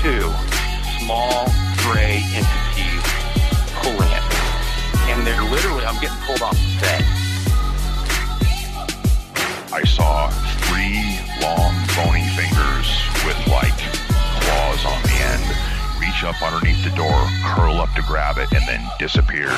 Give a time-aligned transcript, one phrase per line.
[0.00, 0.32] two
[1.04, 1.44] small
[1.84, 3.04] gray entities
[3.84, 4.24] pulling it.
[5.12, 7.04] And they're literally, I'm getting pulled off the bed.
[9.76, 10.30] I saw
[10.64, 12.88] three long bony fingers
[13.28, 13.76] with like
[14.40, 15.44] claws on the end
[16.00, 19.52] reach up underneath the door, curl up to grab it, and then disappear.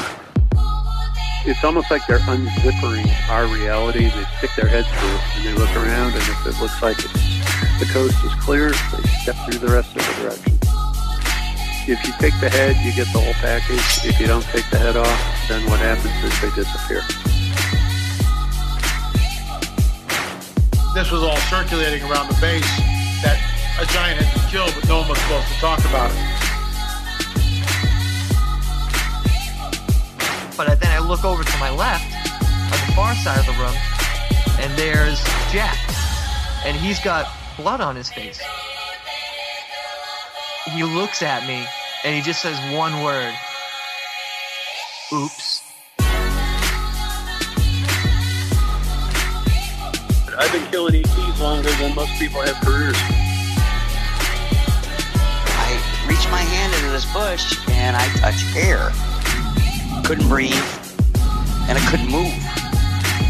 [1.46, 4.10] It's almost like they're unzippering our reality.
[4.10, 7.41] They stick their heads through and they look around, and if it looks like it's,
[7.78, 10.58] the coast is clear, they step through the rest of the direction.
[11.84, 14.06] If you take the head, you get the whole package.
[14.06, 15.18] If you don't take the head off,
[15.48, 17.02] then what happens is they disappear.
[20.94, 22.68] This was all circulating around the base
[23.26, 23.40] that
[23.80, 26.18] a giant had been killed, but no one was supposed to talk about it.
[30.56, 32.06] But then I look over to my left,
[32.70, 33.74] on the far side of the room,
[34.60, 35.18] and there's
[35.50, 35.78] Jack.
[36.64, 37.26] And he's got
[37.56, 38.40] blood on his face.
[40.70, 41.66] He looks at me,
[42.04, 43.34] and he just says one word.
[45.12, 45.62] Oops.
[50.38, 52.96] I've been killing ETs longer than most people have careers.
[55.54, 58.90] I reached my hand into this bush and I touched air.
[60.04, 60.54] Couldn't breathe
[61.68, 62.32] and I couldn't move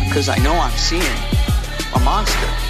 [0.09, 1.03] because I know I'm seeing
[1.95, 2.62] a monster.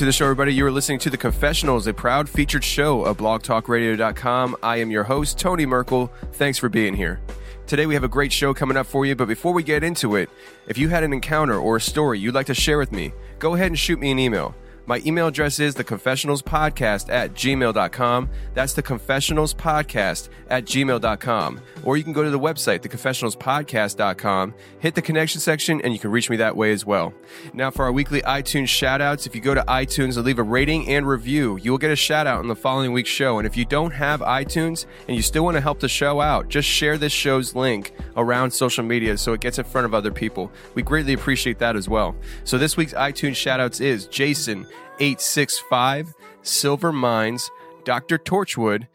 [0.00, 0.54] To the show, everybody.
[0.54, 4.56] You are listening to The Confessionals, a proud featured show of blogtalkradio.com.
[4.62, 6.10] I am your host, Tony Merkel.
[6.32, 7.20] Thanks for being here.
[7.66, 10.16] Today, we have a great show coming up for you, but before we get into
[10.16, 10.30] it,
[10.68, 13.54] if you had an encounter or a story you'd like to share with me, go
[13.54, 14.54] ahead and shoot me an email.
[14.90, 18.28] My email address is theconfessionalspodcast at gmail.com.
[18.54, 21.60] That's theconfessionalspodcast at gmail.com.
[21.84, 26.10] Or you can go to the website, theconfessionalspodcast.com, hit the connection section, and you can
[26.10, 27.14] reach me that way as well.
[27.54, 30.88] Now, for our weekly iTunes shoutouts, if you go to iTunes and leave a rating
[30.88, 33.38] and review, you will get a shout out on the following week's show.
[33.38, 36.48] And if you don't have iTunes and you still want to help the show out,
[36.48, 40.10] just share this show's link around social media so it gets in front of other
[40.10, 40.50] people.
[40.74, 42.16] We greatly appreciate that as well.
[42.42, 44.66] So this week's iTunes shoutouts is Jason
[45.00, 47.50] 865, Silver Mines,
[47.84, 48.18] Dr.
[48.18, 48.86] Torchwood,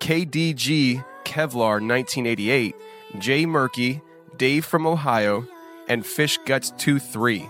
[0.00, 2.76] KDG Kevlar 1988,
[3.18, 4.02] Jay Murky,
[4.36, 5.46] Dave from Ohio,
[5.88, 7.48] and Fish Guts 23.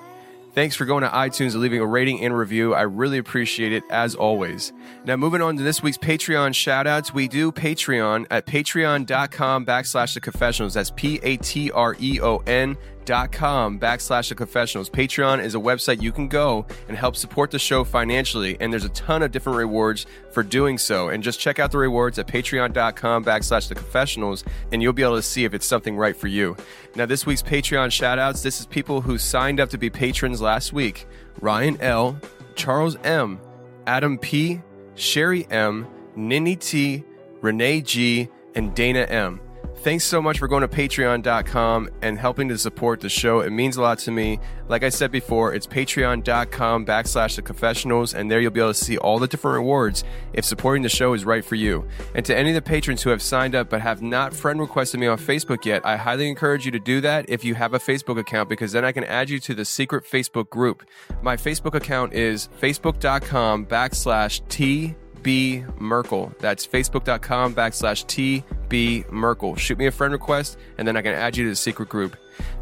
[0.57, 2.73] Thanks for going to iTunes and leaving a rating and review.
[2.73, 4.73] I really appreciate it as always.
[5.05, 10.21] Now, moving on to this week's Patreon shoutouts, we do Patreon at patreon.com backslash the
[10.23, 10.73] confessionals.
[10.73, 14.91] That's P A T R E O N dot com backslash the confessionals.
[14.91, 18.85] Patreon is a website you can go and help support the show financially, and there's
[18.85, 21.09] a ton of different rewards for doing so.
[21.09, 25.17] And just check out the rewards at patreon.com backslash the confessionals, and you'll be able
[25.17, 26.57] to see if it's something right for you.
[26.95, 30.73] Now, this week's Patreon shoutouts, this is people who signed up to be patrons last
[30.73, 31.07] week
[31.41, 32.21] Ryan L.,
[32.55, 33.41] Charles M.,
[33.87, 34.61] Adam P.,
[34.95, 35.87] Sherry M.,
[36.17, 37.05] Ninny T,
[37.41, 39.41] Renee G, and Dana M.
[39.87, 43.39] Thanks so much for going to patreon.com and helping to support the show.
[43.39, 44.41] It means a lot to me.
[44.67, 48.75] Like I said before, it's patreon.com backslash the confessionals, and there you'll be able to
[48.75, 50.03] see all the different rewards
[50.33, 51.87] if supporting the show is right for you.
[52.17, 54.99] And to any of the patrons who have signed up but have not friend requested
[54.99, 57.79] me on Facebook yet, I highly encourage you to do that if you have a
[57.79, 60.83] Facebook account because then I can add you to the secret Facebook group.
[61.23, 66.33] My Facebook account is facebook.com backslash T B Merkel.
[66.39, 69.57] That's facebook.com backslash TB Merkel.
[69.57, 72.17] Shoot me a friend request and then I can add you to the secret group.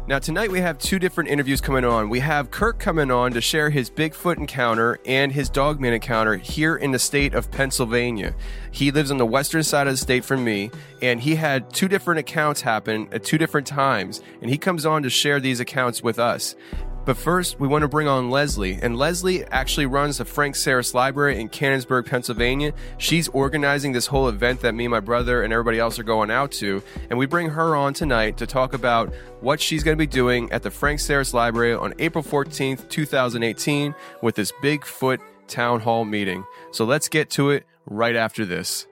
[0.07, 2.09] Now, tonight we have two different interviews coming on.
[2.09, 6.75] We have Kirk coming on to share his Bigfoot encounter and his Dogman encounter here
[6.75, 8.35] in the state of Pennsylvania.
[8.71, 10.69] He lives on the western side of the state from me,
[11.01, 15.01] and he had two different accounts happen at two different times, and he comes on
[15.03, 16.55] to share these accounts with us.
[17.05, 18.79] But first, we want to bring on Leslie.
[18.81, 22.73] And Leslie actually runs the Frank Sarris Library in Canonsburg, Pennsylvania.
[22.97, 26.51] She's organizing this whole event that me, my brother, and everybody else are going out
[26.53, 26.81] to.
[27.11, 30.51] And we bring her on tonight to talk about what she's going to be doing
[30.51, 33.93] at the Frank Sarris Library on April 14th, 2018,
[34.23, 36.43] with this Bigfoot Town Hall meeting.
[36.71, 38.87] So let's get to it right after this.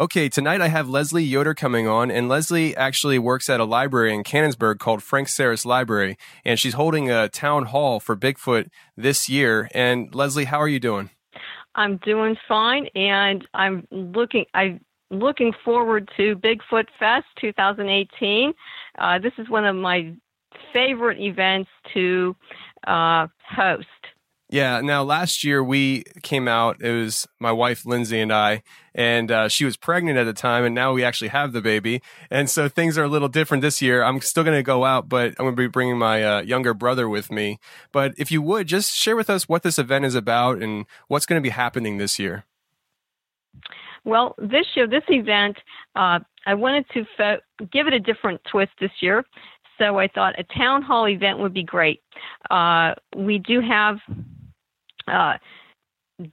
[0.00, 4.14] Okay, tonight I have Leslie Yoder coming on, and Leslie actually works at a library
[4.14, 9.28] in Canonsburg called Frank Sarris Library, and she's holding a town hall for Bigfoot this
[9.28, 9.68] year.
[9.74, 11.10] And Leslie, how are you doing?
[11.74, 14.44] I'm doing fine, and I'm looking.
[14.54, 14.80] I'm
[15.10, 18.54] looking forward to Bigfoot Fest 2018.
[19.00, 20.14] Uh, this is one of my
[20.72, 22.36] favorite events to
[22.86, 23.88] uh, host.
[24.50, 24.80] Yeah.
[24.80, 26.80] Now, last year we came out.
[26.80, 28.62] It was my wife Lindsay and I,
[28.98, 32.02] and uh, she was pregnant at the time, and now we actually have the baby.
[32.32, 34.02] And so things are a little different this year.
[34.02, 36.74] I'm still going to go out, but I'm going to be bringing my uh, younger
[36.74, 37.60] brother with me.
[37.92, 41.26] But if you would just share with us what this event is about and what's
[41.26, 42.44] going to be happening this year.
[44.04, 45.58] Well, this year, this event,
[45.94, 47.38] uh, I wanted to fo-
[47.70, 49.24] give it a different twist this year.
[49.78, 52.02] So I thought a town hall event would be great.
[52.50, 53.98] Uh, we do have
[55.06, 55.34] uh,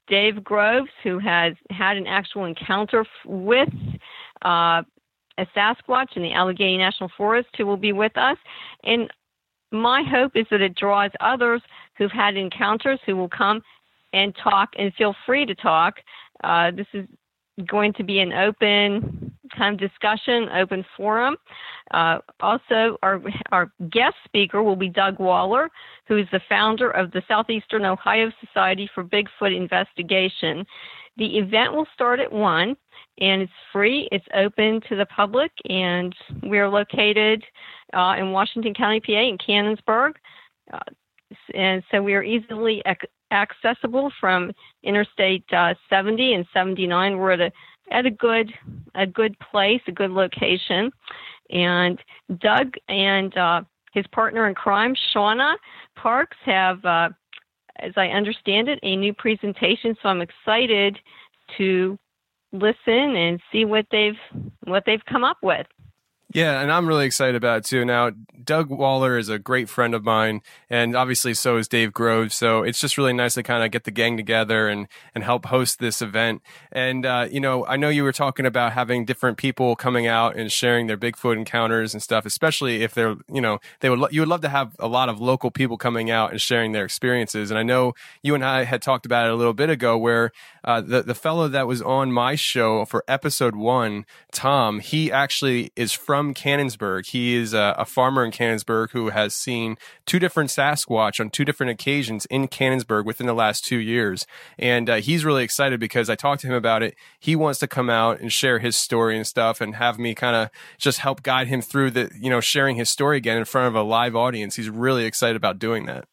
[0.08, 3.70] Dave Groves, who has had an actual encounter with
[4.44, 4.82] uh,
[5.38, 8.38] a Sasquatch in the Allegheny National Forest, who will be with us.
[8.84, 9.12] And
[9.72, 11.62] my hope is that it draws others
[11.98, 13.62] who've had encounters who will come
[14.14, 15.96] and talk and feel free to talk.
[16.44, 17.06] Uh, this is
[17.68, 21.38] going to be an open of discussion, open forum.
[21.92, 23.22] Uh, also, our,
[23.52, 25.70] our guest speaker will be Doug Waller,
[26.08, 30.66] who is the founder of the Southeastern Ohio Society for Bigfoot Investigation.
[31.18, 32.76] The event will start at 1
[33.20, 36.14] and it's free, it's open to the public, and
[36.44, 37.44] we're located
[37.94, 40.16] uh, in Washington County, PA, in Canonsburg.
[40.74, 40.80] Uh,
[41.54, 44.52] and so we are easily ac- accessible from
[44.84, 47.18] Interstate uh, 70 and 79.
[47.18, 47.52] We're at a
[47.92, 48.52] at a good
[48.96, 50.92] a good place, a good location.
[51.50, 52.00] And
[52.40, 53.62] Doug and uh,
[53.94, 55.56] his partner in crime, Shauna
[55.96, 57.10] Parks, have, uh,
[57.80, 59.96] as I understand it, a new presentation.
[60.02, 60.98] So I'm excited
[61.58, 61.98] to
[62.52, 64.14] listen and see what they've
[64.64, 65.68] what they've come up with.
[66.36, 67.86] Yeah, and I'm really excited about it too.
[67.86, 68.12] Now,
[68.44, 72.36] Doug Waller is a great friend of mine, and obviously so is Dave Groves.
[72.36, 75.46] So it's just really nice to kind of get the gang together and and help
[75.46, 76.42] host this event.
[76.74, 80.36] And uh, you know, I know you were talking about having different people coming out
[80.36, 84.10] and sharing their Bigfoot encounters and stuff, especially if they're you know they would lo-
[84.12, 86.84] you would love to have a lot of local people coming out and sharing their
[86.84, 87.50] experiences.
[87.50, 90.34] And I know you and I had talked about it a little bit ago, where
[90.66, 95.72] uh, the the fellow that was on my show for episode one, Tom, he actually
[95.78, 97.08] is from Canonsburg.
[97.08, 101.46] He is a, a farmer in Canonsburg who has seen two different Sasquatch on two
[101.46, 104.26] different occasions in Canonsburg within the last two years,
[104.58, 106.96] and uh, he's really excited because I talked to him about it.
[107.20, 110.36] He wants to come out and share his story and stuff, and have me kind
[110.36, 113.68] of just help guide him through the you know sharing his story again in front
[113.68, 114.56] of a live audience.
[114.56, 116.08] He's really excited about doing that.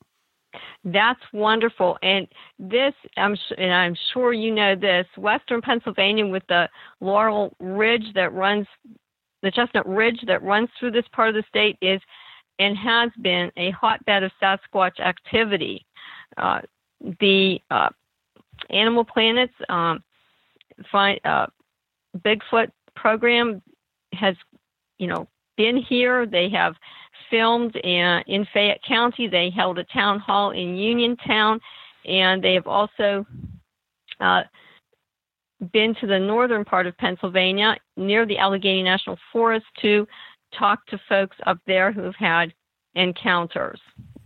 [0.84, 1.96] That's wonderful.
[2.02, 2.26] And
[2.58, 6.68] this, I'm and I'm sure you know this, Western Pennsylvania with the
[7.00, 8.66] Laurel Ridge that runs,
[9.42, 12.00] the Chestnut Ridge that runs through this part of the state is
[12.58, 15.84] and has been a hotbed of Sasquatch activity.
[16.36, 16.60] Uh,
[17.20, 17.88] the uh,
[18.70, 20.02] Animal Planets um,
[20.90, 21.46] find, uh,
[22.18, 23.62] Bigfoot program
[24.12, 24.36] has,
[24.98, 26.26] you know, been here.
[26.26, 26.74] They have
[27.30, 29.26] filmed in, in Fayette County.
[29.26, 31.60] They held a town hall in Uniontown,
[32.06, 33.26] and they have also
[34.20, 34.42] uh,
[35.72, 40.06] been to the northern part of Pennsylvania near the Allegheny National Forest to
[40.58, 42.52] talk to folks up there who have had
[42.94, 43.80] encounters.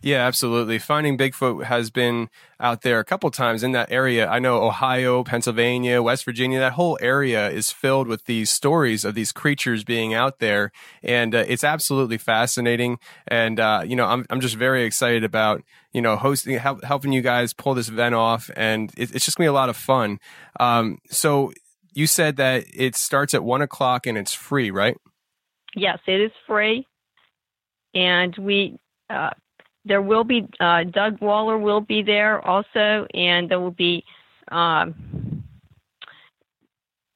[0.07, 0.79] Yeah, absolutely.
[0.79, 4.29] Finding Bigfoot has been out there a couple times in that area.
[4.29, 9.17] I know Ohio, Pennsylvania, West Virginia, that whole area is filled with these stories of
[9.17, 10.71] these creatures being out there.
[11.03, 13.01] And uh, it's absolutely fascinating.
[13.27, 17.11] And, uh, you know, I'm, I'm just very excited about, you know, hosting, help, helping
[17.11, 18.49] you guys pull this event off.
[18.57, 20.21] And it, it's just going to be a lot of fun.
[20.61, 21.53] Um, so
[21.95, 24.97] you said that it starts at one o'clock and it's free, right?
[25.75, 26.87] Yes, it is free.
[27.93, 28.79] And we,
[29.11, 29.31] uh,
[29.87, 34.05] there will be uh, Doug Waller will be there also, and there will be
[34.51, 35.43] um,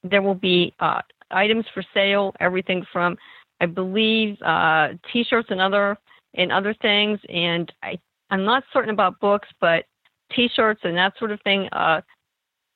[0.03, 3.17] there will be uh, items for sale, everything from
[3.61, 5.99] I believe uh, T-shirts and other
[6.35, 7.99] and other things, and I
[8.31, 9.85] I'm not certain about books, but
[10.33, 11.69] T-shirts and that sort of thing.
[11.73, 12.01] Uh,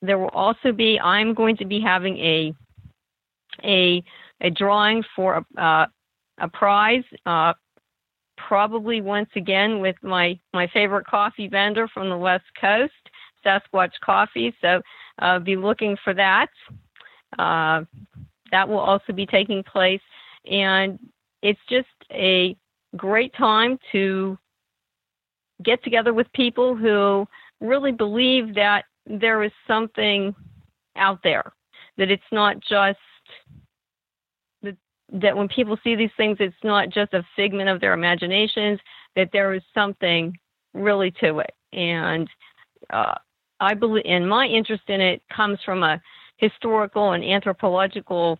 [0.02, 2.52] there will also be I'm going to be having a
[3.62, 4.02] a
[4.40, 5.86] a drawing for a, uh,
[6.38, 7.04] a prize.
[8.46, 12.92] Probably once again with my my favorite coffee vendor from the West Coast,
[13.44, 14.54] Sasquatch Coffee.
[14.60, 14.82] So
[15.20, 16.48] uh, be looking for that.
[17.38, 17.84] Uh,
[18.50, 20.00] that will also be taking place,
[20.50, 20.98] and
[21.42, 22.56] it's just a
[22.96, 24.38] great time to
[25.62, 27.26] get together with people who
[27.60, 30.34] really believe that there is something
[30.96, 31.52] out there,
[31.96, 32.98] that it's not just
[35.12, 38.80] that when people see these things, it's not just a figment of their imaginations,
[39.16, 40.36] that there is something
[40.72, 41.54] really to it.
[41.72, 42.28] And
[42.90, 43.14] uh,
[43.60, 46.00] I believe, and my interest in it comes from a
[46.38, 48.38] historical and anthropological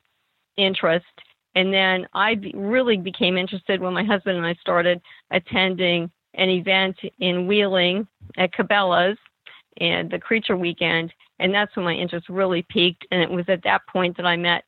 [0.56, 1.06] interest.
[1.54, 6.49] And then I be, really became interested when my husband and I started attending an
[6.49, 9.18] event in Wheeling at Cabela's
[9.78, 11.12] and the Creature Weekend.
[11.38, 13.06] And that's when my interest really peaked.
[13.11, 14.64] And it was at that point that I met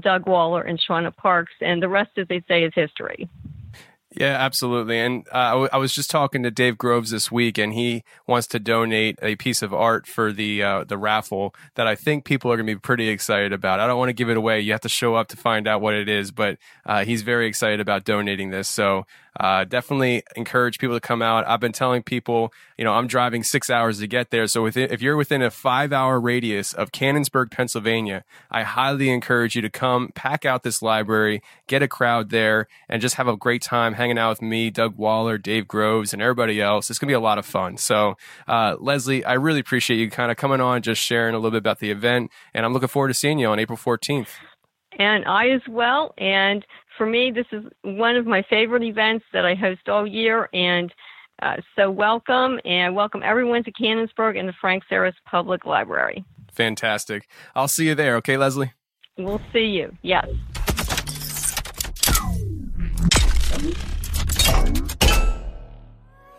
[0.00, 3.28] Doug Waller and Shauna Parks, and the rest, as they say, is history.
[4.16, 4.98] Yeah, absolutely.
[4.98, 8.04] And uh, I, w- I was just talking to Dave Groves this week, and he
[8.26, 12.24] wants to donate a piece of art for the uh, the raffle that I think
[12.24, 13.80] people are going to be pretty excited about.
[13.80, 15.82] I don't want to give it away; you have to show up to find out
[15.82, 16.30] what it is.
[16.30, 18.66] But uh, he's very excited about donating this.
[18.66, 19.04] So
[19.38, 21.46] uh, definitely encourage people to come out.
[21.46, 24.46] I've been telling people, you know, I'm driving six hours to get there.
[24.46, 29.54] So within, if you're within a five hour radius of Canonsburg, Pennsylvania, I highly encourage
[29.54, 33.36] you to come pack out this library, get a crowd there, and just have a
[33.36, 36.90] great time hanging out with me, Doug Waller, Dave Groves, and everybody else.
[36.90, 37.76] It's going to be a lot of fun.
[37.76, 38.16] So,
[38.48, 41.58] uh, Leslie, I really appreciate you kind of coming on, just sharing a little bit
[41.58, 42.30] about the event.
[42.54, 44.28] And I'm looking forward to seeing you on April 14th.
[44.98, 46.12] And I as well.
[46.18, 46.66] And
[46.98, 50.50] for me, this is one of my favorite events that I host all year.
[50.52, 50.92] And
[51.40, 56.24] uh, so, welcome and welcome everyone to Canonsburg and the Frank Sarris Public Library.
[56.52, 57.28] Fantastic.
[57.54, 58.16] I'll see you there.
[58.16, 58.72] Okay, Leslie?
[59.16, 59.96] We'll see you.
[60.02, 60.26] Yes.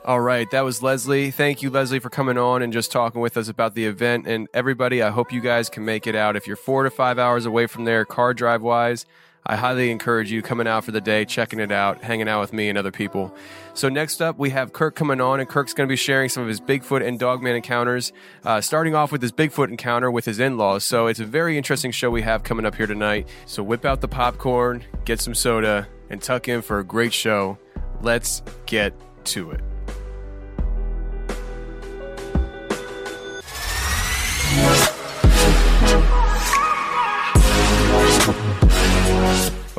[0.06, 1.30] All right, that was Leslie.
[1.30, 4.28] Thank you, Leslie, for coming on and just talking with us about the event.
[4.28, 6.36] And everybody, I hope you guys can make it out.
[6.36, 9.06] If you're four to five hours away from there, car drive wise,
[9.50, 12.54] I highly encourage you coming out for the day, checking it out, hanging out with
[12.54, 13.34] me and other people.
[13.74, 16.44] So next up, we have Kirk coming on, and Kirk's going to be sharing some
[16.44, 18.14] of his Bigfoot and Dogman encounters,
[18.46, 20.84] uh, starting off with his Bigfoot encounter with his in-laws.
[20.84, 23.28] So it's a very interesting show we have coming up here tonight.
[23.48, 27.58] So whip out the popcorn, get some soda, and tuck in for a great show.
[28.04, 28.94] Let's get
[29.26, 29.62] to it.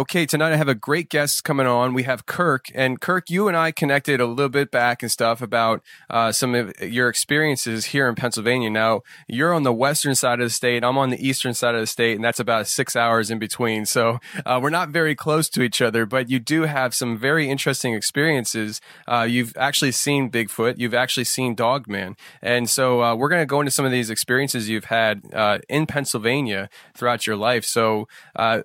[0.01, 1.93] Okay, tonight I have a great guest coming on.
[1.93, 5.43] We have Kirk, and Kirk, you and I connected a little bit back and stuff
[5.43, 8.71] about uh, some of your experiences here in Pennsylvania.
[8.71, 11.83] Now, you're on the western side of the state, I'm on the eastern side of
[11.83, 13.85] the state, and that's about six hours in between.
[13.85, 17.51] So uh, we're not very close to each other, but you do have some very
[17.51, 18.81] interesting experiences.
[19.07, 23.45] Uh, you've actually seen Bigfoot, you've actually seen Dogman, and so uh, we're going to
[23.45, 27.67] go into some of these experiences you've had uh, in Pennsylvania throughout your life.
[27.67, 28.63] So uh,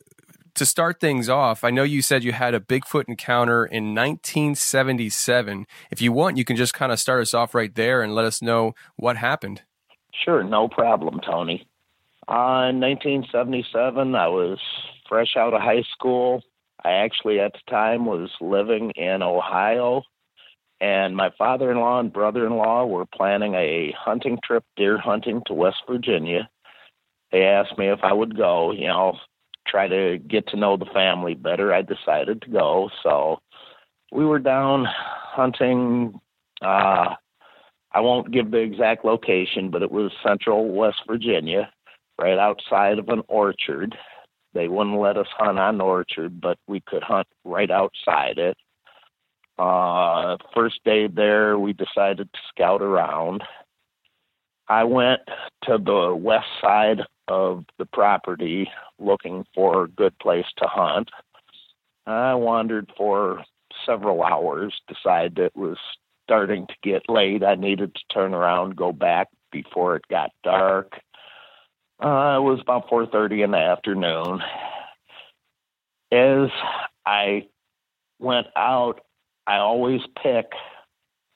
[0.56, 5.68] to start things off, I know you said you had a Bigfoot encounter in 1977.
[5.92, 8.26] If you want, you can just kind of start us off right there and let
[8.26, 9.62] us know what happened.
[10.24, 11.68] Sure, no problem, Tony.
[12.28, 14.60] Uh, in 1977, I was
[15.08, 16.42] fresh out of high school.
[16.84, 20.04] I actually, at the time, was living in Ohio,
[20.80, 24.98] and my father in law and brother in law were planning a hunting trip, deer
[24.98, 26.50] hunting to West Virginia.
[27.32, 28.72] They asked me if I would go.
[28.72, 29.18] You know,
[29.68, 32.90] try to get to know the family better, I decided to go.
[33.04, 33.40] So
[34.12, 36.20] we were down hunting.
[36.62, 37.16] Uh,
[37.92, 41.70] I won't give the exact location, but it was central West Virginia,
[42.20, 43.96] right outside of an orchard.
[44.54, 48.58] They wouldn't let us hunt on orchard, but we could hunt right outside it.
[49.58, 53.44] Uh, first day there, we decided to scout around.
[54.68, 55.22] I went
[55.64, 61.10] to the west side of the property looking for a good place to hunt.
[62.06, 63.44] I wandered for
[63.86, 65.78] several hours, decided it was
[66.24, 67.44] starting to get late.
[67.44, 70.94] I needed to turn around, go back before it got dark.
[72.00, 74.42] Uh, it was about 4:30 in the afternoon.
[76.12, 76.50] As
[77.06, 77.48] I
[78.20, 79.02] went out,
[79.48, 80.52] I always pick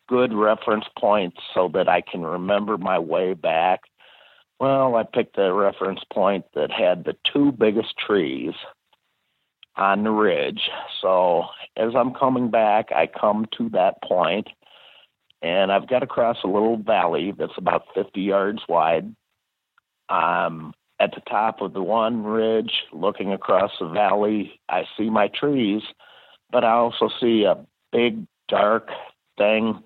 [0.07, 3.81] good reference points so that I can remember my way back.
[4.59, 8.53] Well, I picked a reference point that had the two biggest trees
[9.77, 10.69] on the ridge.
[11.01, 11.45] So
[11.77, 14.49] as I'm coming back, I come to that point
[15.41, 19.15] and I've got to cross a little valley that's about 50 yards wide.
[20.09, 24.59] I'm at the top of the one ridge, looking across the valley.
[24.67, 25.81] I see my trees,
[26.51, 28.89] but I also see a big, dark
[29.37, 29.81] thing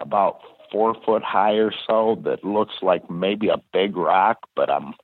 [0.00, 4.94] about four foot high or so that looks like maybe a big rock, but I'm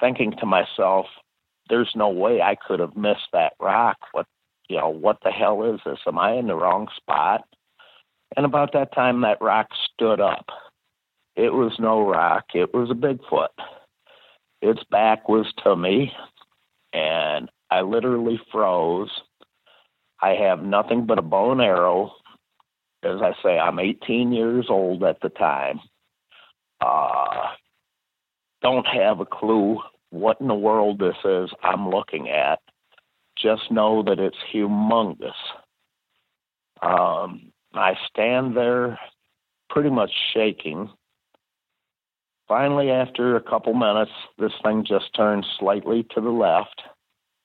[0.00, 1.06] thinking to myself,
[1.68, 3.96] there's no way I could have missed that rock.
[4.12, 4.26] What
[4.68, 5.98] you know, what the hell is this?
[6.06, 7.42] Am I in the wrong spot?
[8.36, 10.46] And about that time that rock stood up.
[11.36, 13.48] It was no rock, it was a Bigfoot.
[14.62, 16.12] Its back was to me,
[16.92, 19.10] and I literally froze.
[20.22, 22.12] I have nothing but a bow and arrow
[23.04, 25.80] as I say, I'm 18 years old at the time.
[26.80, 27.48] Uh,
[28.62, 29.78] don't have a clue
[30.10, 32.60] what in the world this is I'm looking at.
[33.36, 35.32] Just know that it's humongous.
[36.80, 38.98] Um, I stand there
[39.70, 40.88] pretty much shaking.
[42.46, 46.82] Finally, after a couple minutes, this thing just turns slightly to the left,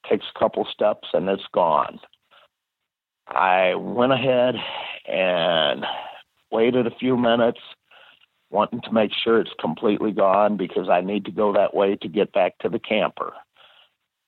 [0.10, 2.00] takes a couple steps, and it's gone.
[3.30, 4.56] I went ahead
[5.08, 5.86] and
[6.52, 7.60] waited a few minutes,
[8.50, 12.08] wanting to make sure it's completely gone because I need to go that way to
[12.08, 13.34] get back to the camper.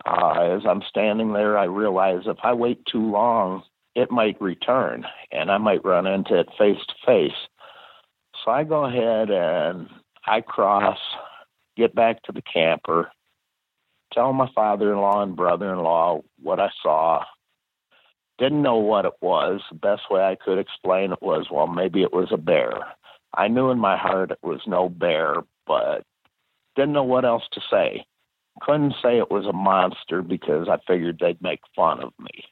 [0.05, 3.63] Uh, as I'm standing there, I realize if I wait too long,
[3.95, 7.37] it might return and I might run into it face to face.
[8.43, 9.87] So I go ahead and
[10.25, 10.97] I cross,
[11.75, 13.11] get back to the camper,
[14.13, 17.23] tell my father in law and brother in law what I saw,
[18.41, 19.61] didn't know what it was.
[19.69, 22.73] The best way I could explain it was, well, maybe it was a bear.
[23.35, 25.35] I knew in my heart it was no bear,
[25.67, 26.03] but
[26.75, 28.03] didn't know what else to say.
[28.61, 32.45] Couldn't say it was a monster because I figured they'd make fun of me.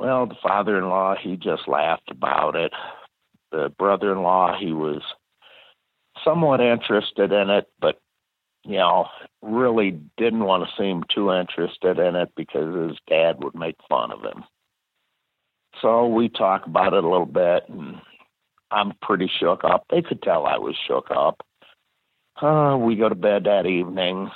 [0.00, 2.72] Well, the father in law, he just laughed about it.
[3.52, 5.00] The brother in law, he was
[6.24, 8.00] somewhat interested in it, but
[8.64, 9.06] you know,
[9.42, 14.10] really didn't want to seem too interested in it because his dad would make fun
[14.10, 14.44] of him.
[15.82, 17.96] So we talk about it a little bit, and
[18.70, 19.84] I'm pretty shook up.
[19.90, 21.44] They could tell I was shook up.
[22.40, 24.30] Uh, we go to bed that evening.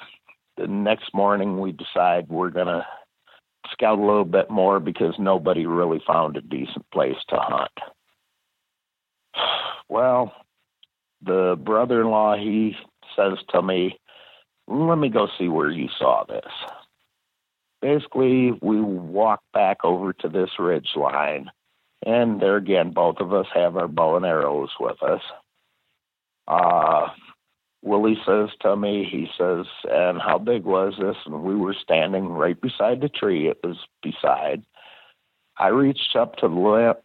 [0.57, 2.87] The next morning, we decide we're going to
[3.73, 7.71] scout a little bit more because nobody really found a decent place to hunt.
[9.91, 10.35] Well,
[11.23, 12.77] the brother in law, he
[13.17, 13.99] says to me,
[14.69, 16.53] let me go see where you saw this.
[17.81, 21.51] Basically, we walk back over to this ridge line,
[22.05, 25.23] and there again, both of us have our bow and arrows with us.
[26.47, 27.09] Uh,
[27.83, 31.17] Willie says to me, he says, and how big was this?
[31.25, 34.65] And we were standing right beside the tree it was beside.
[35.57, 36.49] I reached up to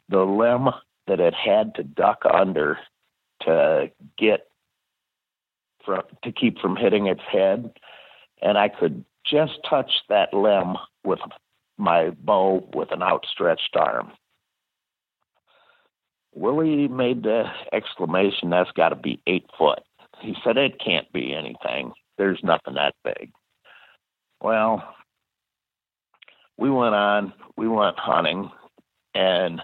[0.09, 0.69] the limb
[1.07, 2.79] that it had to duck under
[3.41, 4.47] to get
[5.85, 7.71] from to keep from hitting its head,
[8.41, 11.19] and I could just touch that limb with
[11.77, 14.11] my bow with an outstretched arm.
[16.35, 19.79] Willie made the exclamation, That's got to be eight foot.
[20.19, 21.93] He said, It can't be anything.
[22.17, 23.31] There's nothing that big.
[24.41, 24.83] Well,
[26.57, 28.51] we went on, we went hunting,
[29.15, 29.61] and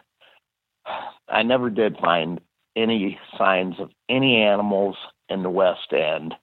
[1.27, 2.39] I never did find
[2.75, 4.95] any signs of any animals
[5.29, 6.35] in the West End.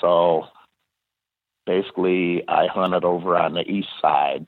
[0.00, 0.44] So
[1.64, 4.46] basically, I hunted over on the east side.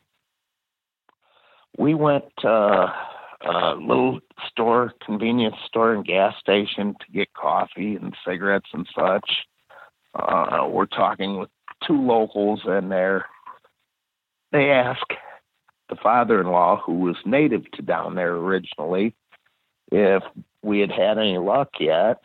[1.76, 8.14] We went to a little store, convenience store, and gas station to get coffee and
[8.26, 9.30] cigarettes and such.
[10.14, 11.50] Uh, we're talking with
[11.86, 13.26] two locals in there.
[14.50, 15.12] they asked
[15.88, 19.14] the father in law, who was native to down there originally,
[19.90, 20.22] if
[20.62, 22.20] we had had any luck yet.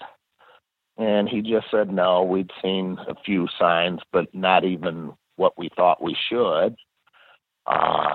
[0.97, 5.69] And he just said no, we'd seen a few signs, but not even what we
[5.75, 6.75] thought we should.
[7.65, 8.13] Uh,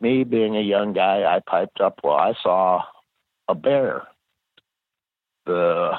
[0.00, 2.82] me being a young guy, I piped up, well, I saw
[3.48, 4.02] a bear.
[5.46, 5.92] The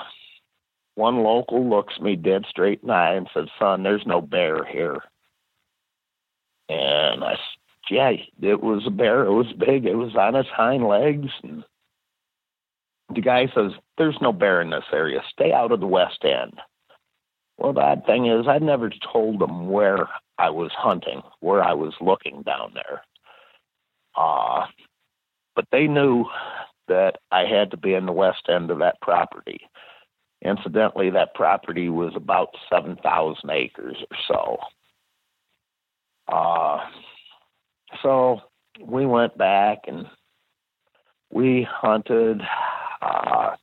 [0.96, 4.66] one local looks me dead straight in the eye and said, son, there's no bear
[4.66, 4.98] here.
[6.68, 7.40] And I, said,
[7.90, 9.26] yeah, it was a bear.
[9.26, 9.86] It was big.
[9.86, 11.30] It was on its hind legs.
[11.44, 11.64] And
[13.14, 15.22] the guy says, there's no bear in this area.
[15.32, 16.54] Stay out of the west end.
[17.58, 21.74] Well, the odd thing is, I never told them where I was hunting, where I
[21.74, 23.02] was looking down there.
[24.16, 24.66] Uh,
[25.56, 26.26] but they knew
[26.88, 29.62] that I had to be in the west end of that property.
[30.44, 34.58] Incidentally, that property was about 7,000 acres or so.
[36.28, 36.80] Uh,
[38.02, 38.40] so
[38.84, 40.08] we went back and
[41.32, 42.42] we hunted.
[43.02, 43.56] Uh,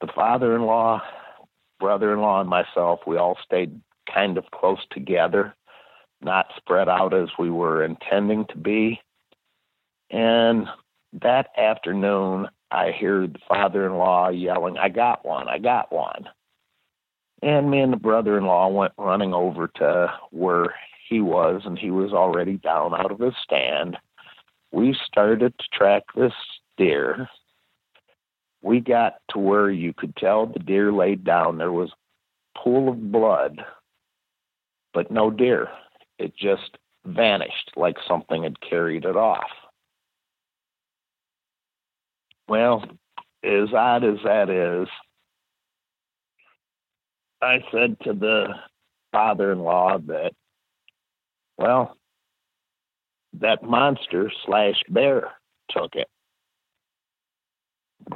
[0.00, 1.02] the father in law,
[1.80, 3.80] brother in law, and myself, we all stayed
[4.12, 5.54] kind of close together,
[6.20, 9.00] not spread out as we were intending to be.
[10.10, 10.66] And
[11.22, 16.28] that afternoon, I hear the father in law yelling, I got one, I got one.
[17.42, 20.74] And me and the brother in law went running over to where
[21.08, 23.98] he was, and he was already down out of his stand.
[24.72, 26.32] We started to track this
[26.76, 27.28] deer.
[28.64, 31.58] We got to where you could tell the deer laid down.
[31.58, 31.90] There was
[32.56, 33.62] pool of blood,
[34.94, 35.68] but no deer.
[36.18, 39.50] It just vanished like something had carried it off.
[42.48, 42.84] Well,
[43.42, 44.88] as odd as that is,
[47.42, 48.48] I said to the
[49.12, 50.32] father in law that,
[51.58, 51.98] well,
[53.40, 55.32] that monster slash bear
[55.70, 56.08] took it.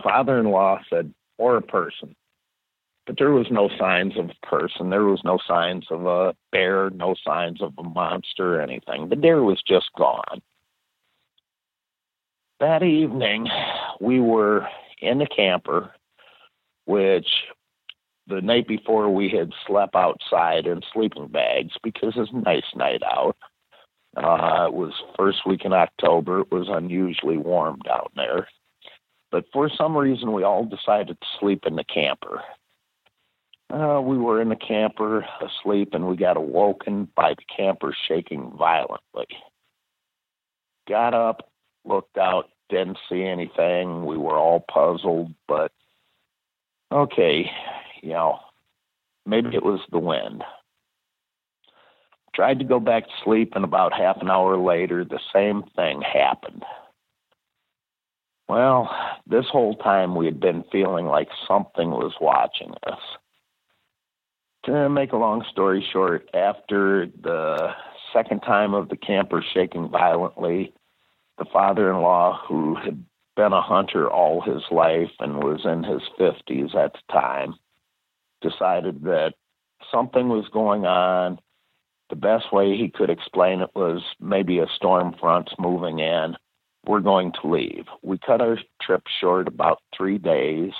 [0.03, 2.14] Father in law said, or a person.
[3.07, 4.90] But there was no signs of a person.
[4.90, 9.09] There was no signs of a bear, no signs of a monster or anything.
[9.09, 10.42] The deer was just gone
[12.61, 13.48] that evening,
[14.01, 14.66] we were
[15.01, 15.90] in the camper,
[16.87, 17.29] which
[18.27, 23.03] the night before we had slept outside in sleeping bags because it's a nice night
[23.03, 23.37] out.
[24.16, 26.40] Uh, it was first week in October.
[26.40, 28.48] It was unusually warm down there.
[29.31, 32.43] But for some reason, we all decided to sleep in the camper.
[33.71, 38.51] Uh, we were in the camper asleep and we got awoken by the camper shaking
[38.57, 39.27] violently.
[40.88, 41.51] Got up,
[41.85, 44.07] looked out, didn't see anything.
[44.07, 45.71] We were all puzzled, but
[46.91, 47.51] okay,
[48.03, 48.38] you know,
[49.27, 50.45] maybe it was the wind.
[52.35, 56.01] Tried to go back to sleep, and about half an hour later, the same thing
[56.01, 56.62] happened.
[58.49, 58.91] Well,
[59.27, 63.01] this whole time we had been feeling like something was watching us.
[64.65, 67.75] To make a long story short, after the
[68.13, 70.73] second time of the camper shaking violently,
[71.39, 73.05] the father in law, who had
[73.37, 77.55] been a hunter all his life and was in his 50s at the time,
[78.41, 79.35] decided that
[79.93, 81.39] something was going on.
[82.11, 86.37] The best way he could explain it was maybe a storm front's moving in.
[86.87, 87.85] We're going to leave.
[88.03, 90.73] We cut our trip short about three days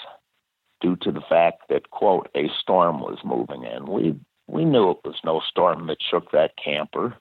[0.81, 3.87] due to the fact that, quote, a storm was moving in.
[3.87, 7.15] We we knew it was no storm that shook that camper.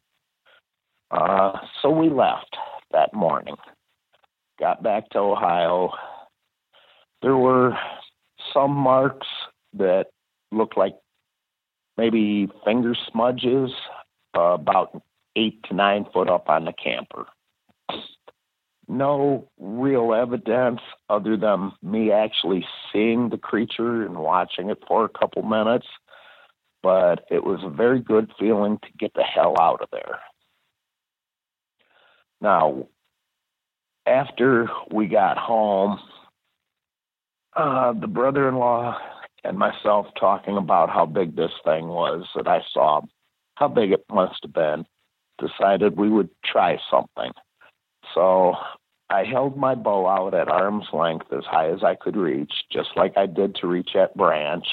[1.11, 2.55] Uh, so we left
[2.91, 3.55] that morning.
[4.59, 5.91] Got back to Ohio.
[7.21, 7.77] There were
[8.53, 9.27] some marks
[9.73, 10.07] that
[10.51, 10.95] looked like
[11.97, 13.71] maybe finger smudges,
[14.35, 15.01] uh, about
[15.35, 17.25] eight to nine foot up on the camper.
[18.87, 25.09] No real evidence other than me actually seeing the creature and watching it for a
[25.09, 25.87] couple minutes,
[26.81, 30.19] but it was a very good feeling to get the hell out of there.
[32.39, 32.87] Now,
[34.05, 35.99] after we got home,
[37.55, 38.97] uh, the brother in law
[39.43, 43.01] and myself talking about how big this thing was that I saw,
[43.55, 44.85] how big it must have been,
[45.39, 47.31] decided we would try something.
[48.13, 48.55] So
[49.09, 52.89] I held my bow out at arm's length as high as I could reach, just
[52.95, 54.65] like I did to reach at Branch.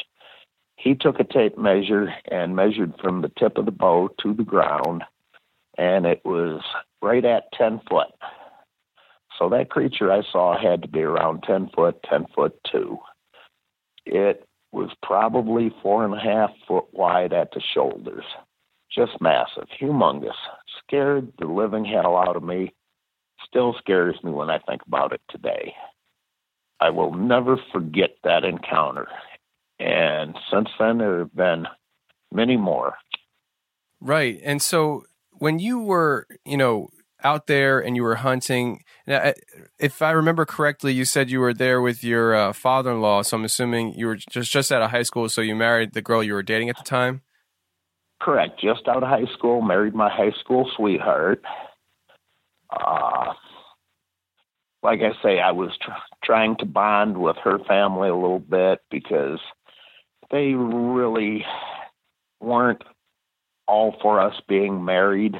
[0.76, 4.42] He took a tape measure and measured from the tip of the bow to the
[4.42, 5.04] ground,
[5.78, 6.62] and it was
[7.00, 8.08] right at 10 foot.
[9.38, 12.98] So that creature I saw had to be around 10 foot, 10 foot two.
[14.06, 18.24] It was probably four and a half foot wide at the shoulders.
[18.92, 20.34] Just massive, humongous,
[20.78, 22.72] scared the living hell out of me.
[23.46, 25.74] Still scares me when I think about it today.
[26.80, 29.06] I will never forget that encounter.
[29.78, 31.66] And since then, there have been
[32.32, 32.94] many more.
[34.00, 34.40] Right.
[34.44, 36.88] And so when you were, you know,
[37.22, 41.80] out there and you were hunting, if I remember correctly, you said you were there
[41.80, 43.22] with your uh, father-in-law.
[43.22, 45.28] So I'm assuming you were just just out of high school.
[45.28, 47.22] So you married the girl you were dating at the time.
[48.20, 48.60] Correct.
[48.60, 51.42] Just out of high school, married my high school sweetheart.
[52.74, 53.32] Uh,
[54.82, 55.90] like I say, I was tr-
[56.22, 59.40] trying to bond with her family a little bit because
[60.30, 61.44] they really
[62.40, 62.82] weren't
[63.66, 65.36] all for us being married.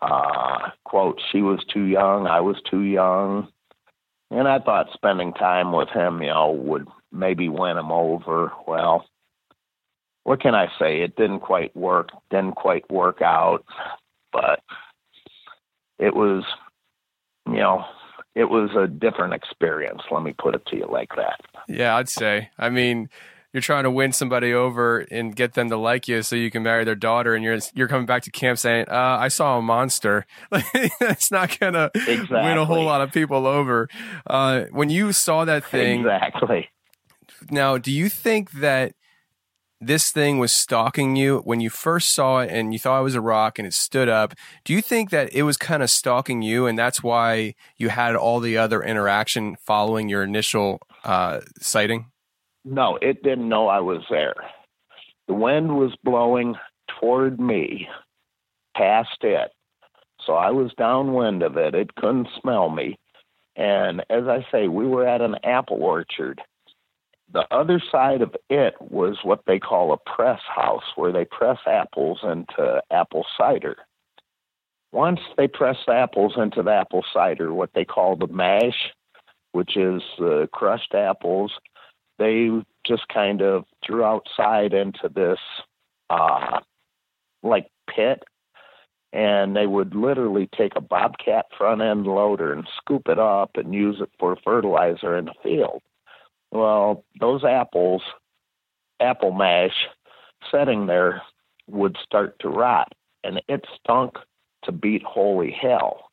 [0.00, 3.48] Uh, quote, she was too young, I was too young.
[4.30, 8.52] And I thought spending time with him, you know, would maybe win him over.
[8.66, 9.06] Well,
[10.24, 11.00] what can I say?
[11.00, 13.64] It didn't quite work, didn't quite work out,
[14.30, 14.60] but
[15.98, 16.44] it was,
[17.46, 17.84] you know,
[18.34, 20.02] it was a different experience.
[20.10, 21.40] Let me put it to you like that.
[21.68, 22.50] Yeah, I'd say.
[22.58, 23.08] I mean,
[23.52, 26.62] you're trying to win somebody over and get them to like you so you can
[26.62, 29.62] marry their daughter and you're you're coming back to camp saying uh, i saw a
[29.62, 30.26] monster
[31.00, 32.36] that's not gonna exactly.
[32.36, 33.88] win a whole lot of people over
[34.26, 36.68] uh, when you saw that thing exactly
[37.50, 38.92] now do you think that
[39.80, 43.14] this thing was stalking you when you first saw it and you thought it was
[43.14, 46.42] a rock and it stood up do you think that it was kind of stalking
[46.42, 52.06] you and that's why you had all the other interaction following your initial uh, sighting
[52.70, 54.34] no, it didn't know I was there.
[55.26, 56.54] The wind was blowing
[57.00, 57.88] toward me,
[58.76, 59.50] past it.
[60.26, 61.74] So I was downwind of it.
[61.74, 62.98] It couldn't smell me.
[63.56, 66.40] And as I say, we were at an apple orchard.
[67.32, 71.58] The other side of it was what they call a press house, where they press
[71.66, 73.76] apples into apple cider.
[74.92, 78.92] Once they press the apples into the apple cider, what they call the mash,
[79.52, 81.52] which is the crushed apples
[82.18, 82.50] they
[82.86, 85.38] just kind of threw outside into this
[86.10, 86.60] uh,
[87.42, 88.22] like pit
[89.12, 93.72] and they would literally take a bobcat front end loader and scoop it up and
[93.72, 95.80] use it for fertilizer in the field.
[96.50, 98.02] Well, those apples,
[99.00, 99.86] apple mash,
[100.50, 101.22] setting there
[101.66, 102.92] would start to rot,
[103.24, 104.14] and it stunk
[104.64, 106.10] to beat holy hell.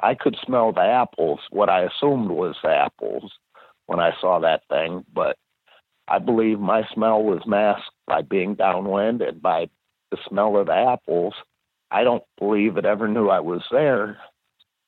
[0.00, 3.32] I could smell the apples, what I assumed was apples,
[3.86, 5.36] when I saw that thing, but
[6.08, 9.68] I believe my smell was masked by being downwind and by
[10.10, 11.34] the smell of the apples.
[11.90, 14.18] I don't believe it ever knew I was there.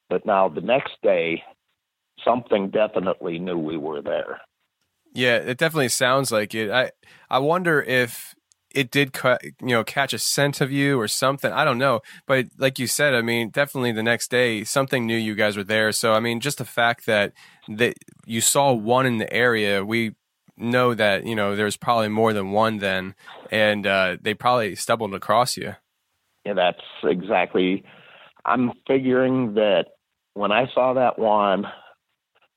[0.08, 1.42] But now the next day,
[2.24, 4.40] something definitely knew we were there.
[5.12, 6.70] Yeah, it definitely sounds like it.
[6.70, 6.92] I
[7.28, 8.34] I wonder if
[8.72, 9.16] it did
[9.60, 11.52] you know, catch a scent of you or something.
[11.52, 15.16] I don't know, but like you said, I mean, definitely the next day something knew
[15.16, 15.90] you guys were there.
[15.92, 17.32] So I mean, just the fact that
[17.68, 17.94] that
[18.26, 20.14] you saw one in the area, we
[20.56, 23.14] know that you know there's probably more than one then,
[23.50, 25.74] and uh, they probably stumbled across you.
[26.44, 27.84] Yeah, that's exactly.
[28.44, 29.86] I'm figuring that
[30.34, 31.66] when I saw that one,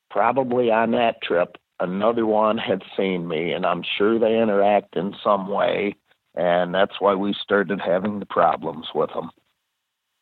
[0.10, 5.14] probably on that trip, another one had seen me, and I'm sure they interact in
[5.24, 5.96] some way,
[6.34, 9.30] and that's why we started having the problems with them.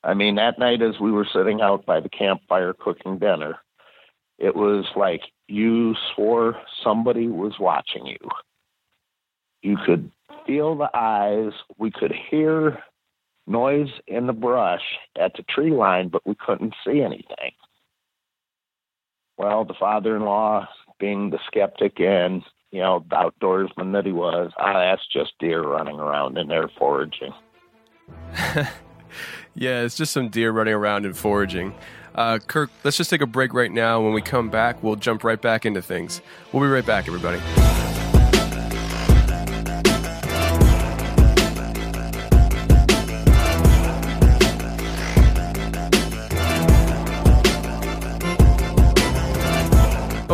[0.03, 3.59] I mean, that night as we were sitting out by the campfire cooking dinner,
[4.39, 8.17] it was like you swore somebody was watching you.
[9.61, 10.11] You could
[10.47, 11.53] feel the eyes.
[11.77, 12.79] We could hear
[13.45, 14.81] noise in the brush
[15.15, 17.51] at the tree line, but we couldn't see anything.
[19.37, 20.67] Well, the father in law,
[21.01, 25.61] being the skeptic and, you know, the outdoorsman that he was, ah, that's just deer
[25.61, 27.33] running around in there foraging.
[29.55, 31.73] yeah, it's just some deer running around and foraging.
[32.15, 33.99] Uh, Kirk, let's just take a break right now.
[34.01, 36.21] When we come back, we'll jump right back into things.
[36.53, 37.39] We'll be right back, everybody.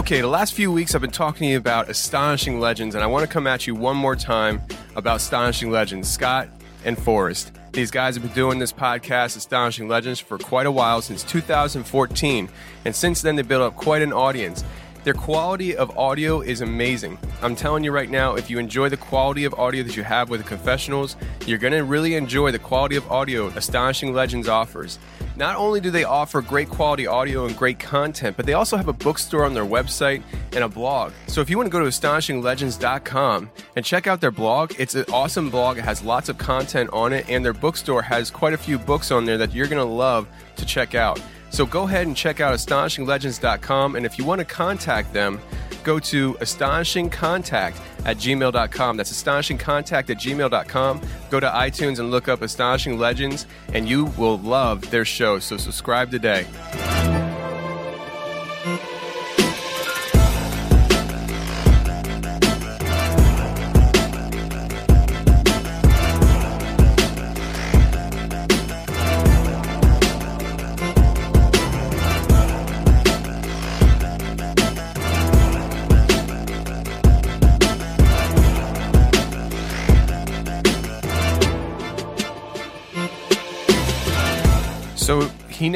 [0.07, 3.07] Okay, the last few weeks I've been talking to you about astonishing legends, and I
[3.07, 4.61] want to come at you one more time
[4.95, 6.47] about astonishing legends, Scott
[6.85, 7.51] and Forrest.
[7.73, 12.47] These guys have been doing this podcast, Astonishing Legends, for quite a while, since 2014.
[12.85, 14.63] And since then, they built up quite an audience.
[15.07, 17.17] Their quality of audio is amazing.
[17.41, 20.29] I'm telling you right now, if you enjoy the quality of audio that you have
[20.29, 21.15] with the confessionals,
[21.45, 24.99] you're going to really enjoy the quality of audio Astonishing Legends offers.
[25.37, 28.89] Not only do they offer great quality audio and great content, but they also have
[28.89, 31.13] a bookstore on their website and a blog.
[31.27, 35.05] So if you want to go to astonishinglegends.com and check out their blog, it's an
[35.13, 35.77] awesome blog.
[35.77, 39.11] It has lots of content on it, and their bookstore has quite a few books
[39.11, 41.21] on there that you're going to love to check out.
[41.49, 43.95] So go ahead and check out astonishinglegends.com.
[43.95, 45.39] And if you want to contact them,
[45.83, 48.97] go to astonishingcontact at gmail.com.
[48.97, 51.01] That's astonishingcontact at gmail.com.
[51.29, 55.39] Go to iTunes and look up Astonishing Legends, and you will love their show.
[55.39, 56.45] So subscribe today.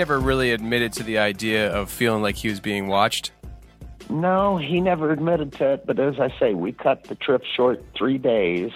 [0.01, 3.29] Never really admitted to the idea of feeling like he was being watched.
[4.09, 7.85] No, he never admitted to it, but as I say, we cut the trip short
[7.95, 8.71] three days,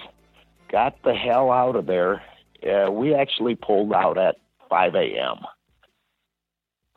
[0.71, 2.21] got the hell out of there.
[2.61, 4.35] Uh, we actually pulled out at
[4.69, 5.37] 5 a.m.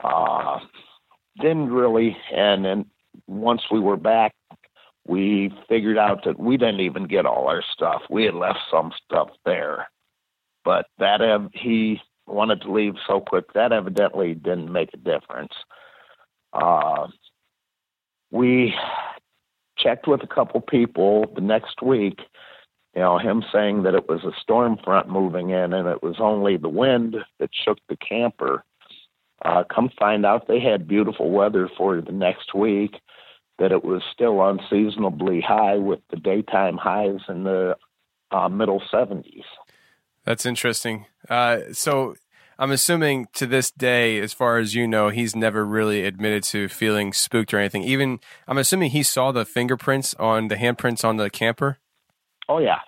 [0.05, 0.59] Uh,
[1.41, 2.85] didn't really, and then
[3.27, 4.35] once we were back,
[5.07, 8.03] we figured out that we didn't even get all our stuff.
[8.11, 9.88] We had left some stuff there,
[10.67, 11.23] but that
[11.55, 15.53] he wanted to leave so quick that evidently didn't make a difference.
[16.53, 17.09] Uh,
[18.31, 18.75] we
[19.79, 22.21] checked with a couple people the next week.
[22.95, 26.17] You know, him saying that it was a storm front moving in and it was
[26.19, 28.64] only the wind that shook the camper.
[29.45, 32.97] Uh, come find out they had beautiful weather for the next week,
[33.59, 37.77] that it was still unseasonably high with the daytime highs in the
[38.31, 39.45] uh, middle 70s.
[40.29, 41.07] That's interesting.
[41.31, 42.14] Uh, so
[42.59, 46.69] I'm assuming to this day, as far as you know, he's never really admitted to
[46.69, 47.83] feeling spooked or anything.
[47.83, 51.79] Even I'm assuming he saw the fingerprints on the handprints on the camper.
[52.47, 52.81] Oh, yeah.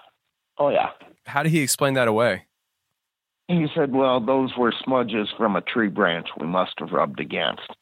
[0.59, 0.91] Oh, yeah.
[1.25, 2.45] How did he explain that away?
[3.49, 7.75] He said, well, those were smudges from a tree branch we must have rubbed against.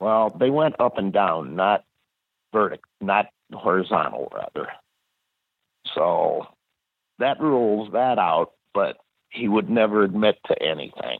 [0.00, 1.84] Well, they went up and down, not
[2.50, 4.70] vertic, not horizontal, rather.
[5.94, 6.46] So
[7.18, 8.98] that rules that out, but
[9.30, 11.18] he would never admit to anything.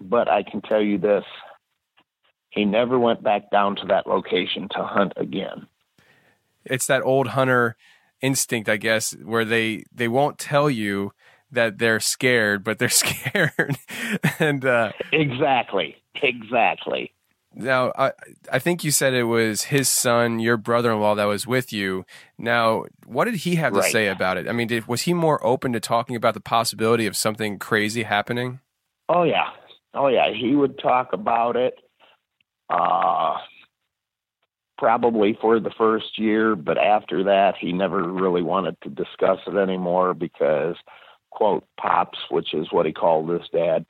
[0.00, 1.24] But I can tell you this
[2.48, 5.66] he never went back down to that location to hunt again.
[6.64, 7.76] It's that old hunter
[8.22, 11.12] instinct, I guess, where they they won't tell you
[11.50, 13.76] that they're scared, but they're scared.
[14.38, 17.12] and uh, exactly, exactly.
[17.54, 18.12] Now, I
[18.50, 22.04] I think you said it was his son, your brother-in-law, that was with you.
[22.36, 23.92] Now, what did he have to Right.
[23.92, 24.48] say about it?
[24.48, 28.02] I mean, did, was he more open to talking about the possibility of something crazy
[28.02, 28.60] happening?
[29.08, 29.50] Oh yeah,
[29.94, 30.32] oh yeah.
[30.32, 31.74] He would talk about it.
[32.70, 33.36] Uh,
[34.78, 39.54] probably for the first year, but after that, he never really wanted to discuss it
[39.56, 40.74] anymore because,
[41.30, 43.86] quote, pops, which is what he called his dad.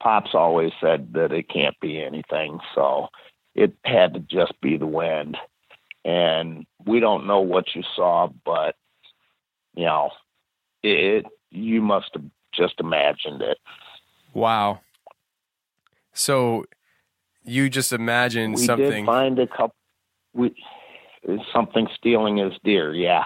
[0.00, 3.08] Pops always said that it can't be anything, so
[3.54, 5.36] it had to just be the wind.
[6.04, 8.76] And we don't know what you saw, but
[9.74, 10.10] you know,
[10.82, 11.26] it.
[11.50, 13.58] You must have just imagined it.
[14.34, 14.80] Wow.
[16.12, 16.66] So
[17.44, 19.04] you just imagined we something.
[19.04, 19.74] did find a couple.
[20.34, 20.54] We
[21.52, 23.24] something stealing his deer, yeah,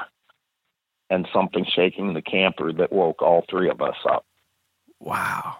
[1.10, 4.24] and something shaking the camper that woke all three of us up.
[5.00, 5.58] Wow.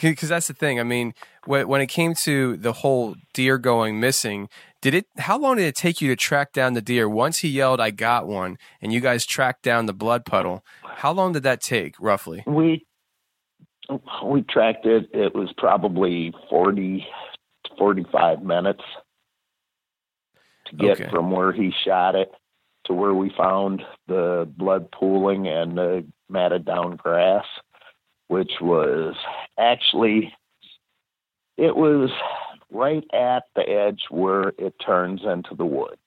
[0.00, 0.78] Because that's the thing.
[0.78, 1.14] I mean,
[1.46, 4.48] when, when it came to the whole deer going missing,
[4.82, 5.06] did it?
[5.18, 7.08] How long did it take you to track down the deer?
[7.08, 10.62] Once he yelled, "I got one," and you guys tracked down the blood puddle.
[10.82, 12.42] How long did that take, roughly?
[12.46, 12.84] We
[14.24, 15.08] we tracked it.
[15.12, 17.06] It was probably 40,
[17.78, 18.82] 45 minutes
[20.66, 21.10] to get Okay.
[21.10, 22.30] from where he shot it
[22.86, 27.44] to where we found the blood pooling and the matted down grass,
[28.28, 29.14] which was
[29.58, 30.32] actually
[31.56, 32.10] it was
[32.70, 36.00] right at the edge where it turns into the woods.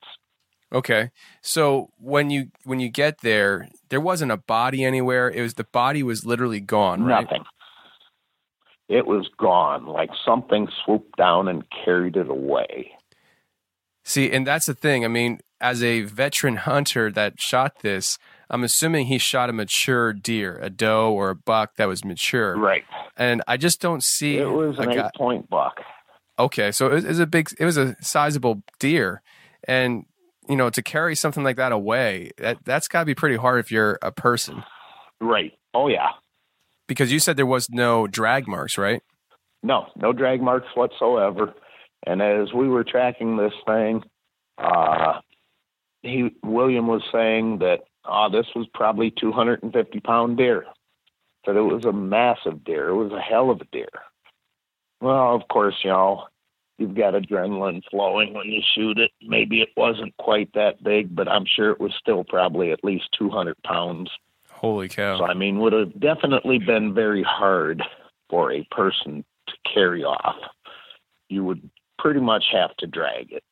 [0.71, 1.11] Okay.
[1.41, 5.29] So when you when you get there, there wasn't a body anywhere.
[5.29, 7.23] It was the body was literally gone, right?
[7.23, 7.43] Nothing.
[8.87, 12.91] It was gone, like something swooped down and carried it away.
[14.03, 15.05] See, and that's the thing.
[15.05, 18.17] I mean, as a veteran hunter that shot this,
[18.49, 22.57] I'm assuming he shot a mature deer, a doe or a buck that was mature.
[22.57, 22.83] Right.
[23.15, 25.81] And I just don't see It was a an eight point buck.
[26.39, 29.21] Okay, so it was, it was a big, it was a sizable deer,
[29.65, 30.05] and
[30.47, 33.59] you know to carry something like that away that that's got to be pretty hard
[33.59, 34.63] if you're a person
[35.21, 35.51] Right.
[35.75, 36.09] Oh yeah.
[36.87, 39.03] because you said there was no drag marks right
[39.61, 41.53] No, no drag marks whatsoever.
[42.07, 44.03] And as we were tracking this thing,
[44.57, 45.19] uh,
[46.01, 50.65] he William was saying that oh, this was probably 250 pound deer.
[51.45, 52.89] That it was a massive deer.
[52.89, 53.87] It was a hell of a deer.
[55.01, 56.25] Well, of course, you know,
[56.77, 59.11] you've got adrenaline flowing when you shoot it.
[59.21, 63.09] Maybe it wasn't quite that big, but I'm sure it was still probably at least
[63.17, 64.09] 200 pounds.
[64.49, 67.81] holy cow So I mean, would have definitely been very hard
[68.29, 70.35] for a person to carry off.
[71.29, 73.43] You would pretty much have to drag it.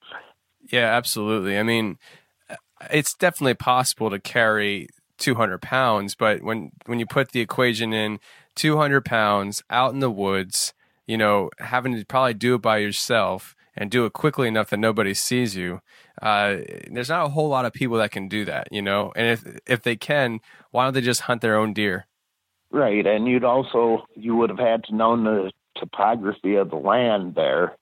[0.70, 1.58] Yeah, absolutely.
[1.58, 1.98] I mean,
[2.91, 8.19] it's definitely possible to carry 200 pounds, but when when you put the equation in
[8.55, 10.73] 200 pounds out in the woods,
[11.05, 14.78] you know, having to probably do it by yourself and do it quickly enough that
[14.78, 15.82] nobody sees you.
[16.21, 16.57] Uh,
[16.89, 19.11] there's not a whole lot of people that can do that, you know.
[19.15, 20.39] And if if they can,
[20.71, 22.07] why don't they just hunt their own deer?
[22.69, 27.36] Right, and you'd also you would have had to know the topography of the land
[27.36, 27.78] there.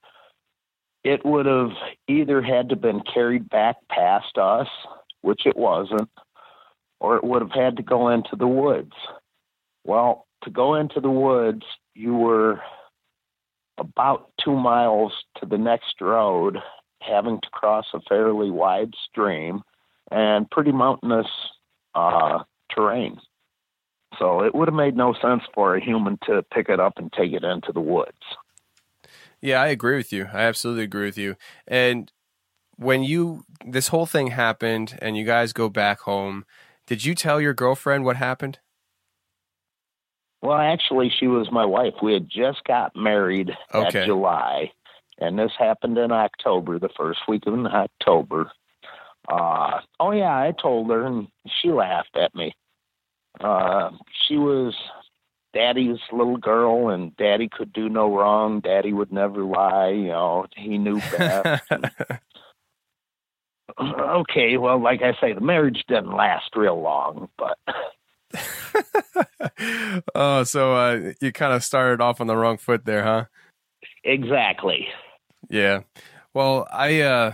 [1.06, 1.70] It would have
[2.08, 4.68] either had to been carried back past us,
[5.22, 6.10] which it wasn't,
[7.00, 8.94] or it would have had to go into the woods.
[9.84, 11.62] Well, to go into the woods,
[11.94, 12.60] you were
[13.78, 16.58] about two miles to the next road,
[17.04, 19.62] having to cross a fairly wide stream
[20.10, 21.28] and pretty mountainous
[21.94, 22.40] uh,
[22.74, 23.20] terrain.
[24.18, 27.14] So it would have made no sense for a human to pick it up and
[27.14, 28.18] take it into the woods.
[29.46, 30.28] Yeah, I agree with you.
[30.34, 31.36] I absolutely agree with you.
[31.68, 32.12] And
[32.78, 36.46] when you this whole thing happened and you guys go back home,
[36.88, 38.58] did you tell your girlfriend what happened?
[40.42, 41.94] Well, actually, she was my wife.
[42.02, 44.00] We had just got married Okay.
[44.00, 44.72] that July,
[45.20, 48.52] and this happened in October, the first week of October.
[49.30, 51.28] Uh, oh yeah, I told her, and
[51.62, 52.56] she laughed at me.
[53.40, 53.92] Uh,
[54.28, 54.74] she was
[55.56, 58.60] Daddy's little girl, and Daddy could do no wrong.
[58.60, 59.90] Daddy would never lie.
[59.90, 61.64] You know, he knew best.
[63.82, 67.58] okay, well, like I say, the marriage didn't last real long, but
[70.16, 73.26] oh, so uh, you kind of started off on the wrong foot there, huh?
[74.04, 74.88] exactly.
[75.50, 75.82] Yeah.
[76.34, 77.34] Well, I uh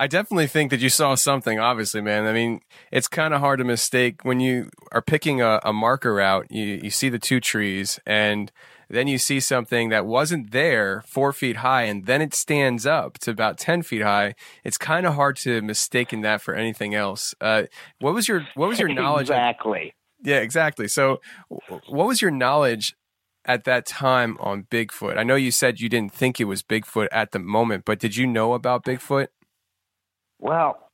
[0.00, 2.24] I definitely think that you saw something, obviously, man.
[2.24, 6.22] I mean, it's kind of hard to mistake when you are picking a, a marker
[6.22, 8.50] out, you, you see the two trees, and
[8.88, 13.18] then you see something that wasn't there four feet high, and then it stands up
[13.18, 14.34] to about 10 feet high.
[14.64, 17.34] It's kind of hard to mistake in that for anything else.
[17.38, 17.64] Uh,
[17.98, 19.28] what was your, what was your knowledge?
[19.28, 19.92] Exactly.
[20.22, 20.88] Yeah, exactly.
[20.88, 22.96] So, what was your knowledge
[23.44, 25.18] at that time on Bigfoot?
[25.18, 28.16] I know you said you didn't think it was Bigfoot at the moment, but did
[28.16, 29.28] you know about Bigfoot?
[30.40, 30.90] Well,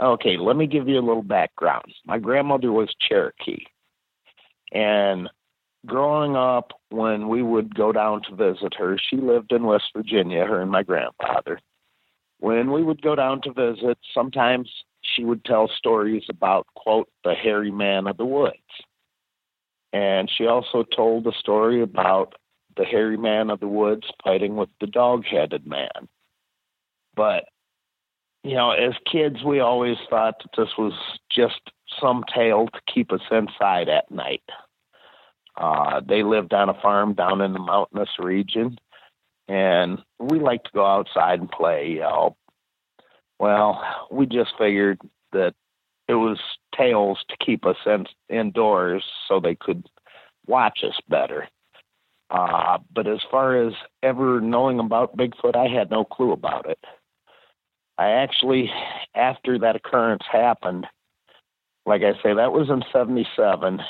[0.00, 1.84] okay, let me give you a little background.
[2.06, 3.64] My grandmother was Cherokee.
[4.72, 5.28] And
[5.86, 10.44] growing up, when we would go down to visit her, she lived in West Virginia,
[10.46, 11.60] her and my grandfather.
[12.40, 14.70] When we would go down to visit, sometimes
[15.02, 18.56] she would tell stories about, quote, the hairy man of the woods.
[19.92, 22.34] And she also told a story about
[22.76, 26.08] the hairy man of the woods fighting with the dog headed man.
[27.14, 27.44] But
[28.44, 30.92] you know, as kids, we always thought that this was
[31.34, 31.60] just
[32.00, 34.42] some tale to keep us inside at night.
[35.56, 38.76] Uh, they lived on a farm down in the mountainous region,
[39.48, 41.88] and we liked to go outside and play.
[41.88, 42.36] You know.
[43.38, 45.00] Well, we just figured
[45.32, 45.54] that
[46.06, 46.38] it was
[46.76, 49.88] tales to keep us in, indoors so they could
[50.46, 51.48] watch us better.
[52.30, 53.72] Uh, but as far as
[54.02, 56.78] ever knowing about Bigfoot, I had no clue about it.
[57.98, 58.70] I actually,
[59.14, 60.86] after that occurrence happened,
[61.86, 63.80] like I say, that was in 77,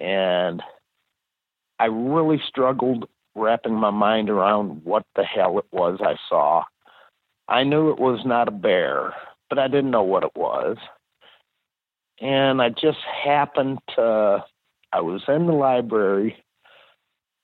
[0.00, 0.62] and
[1.78, 6.64] I really struggled wrapping my mind around what the hell it was I saw.
[7.48, 9.14] I knew it was not a bear,
[9.48, 10.76] but I didn't know what it was.
[12.20, 14.44] And I just happened to,
[14.92, 16.36] I was in the library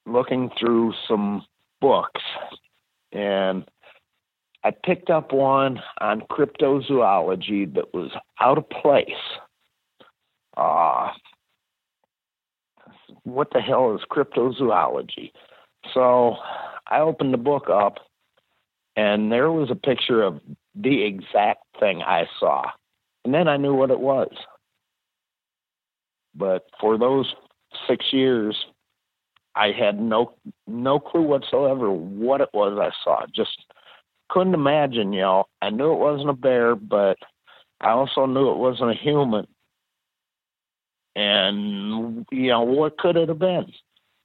[0.06, 1.44] looking through some
[1.80, 2.22] books,
[3.12, 3.64] and
[4.62, 9.08] I picked up one on cryptozoology that was out of place.
[10.56, 11.08] Uh,
[13.24, 15.32] what the hell is cryptozoology?
[15.94, 16.36] So
[16.88, 17.98] I opened the book up,
[18.96, 20.40] and there was a picture of
[20.74, 22.64] the exact thing I saw.
[23.24, 24.32] And then I knew what it was.
[26.34, 27.34] But for those
[27.88, 28.56] six years,
[29.56, 30.34] I had no
[30.66, 33.26] no clue whatsoever what it was I saw.
[33.34, 33.64] Just
[34.30, 35.44] couldn't imagine, you know.
[35.60, 37.16] I knew it wasn't a bear, but
[37.80, 39.46] I also knew it wasn't a human.
[41.16, 43.66] And, you know, what could it have been?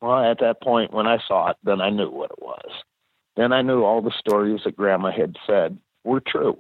[0.01, 2.71] Well, at that point when I saw it, then I knew what it was.
[3.35, 6.57] Then I knew all the stories that Grandma had said were true.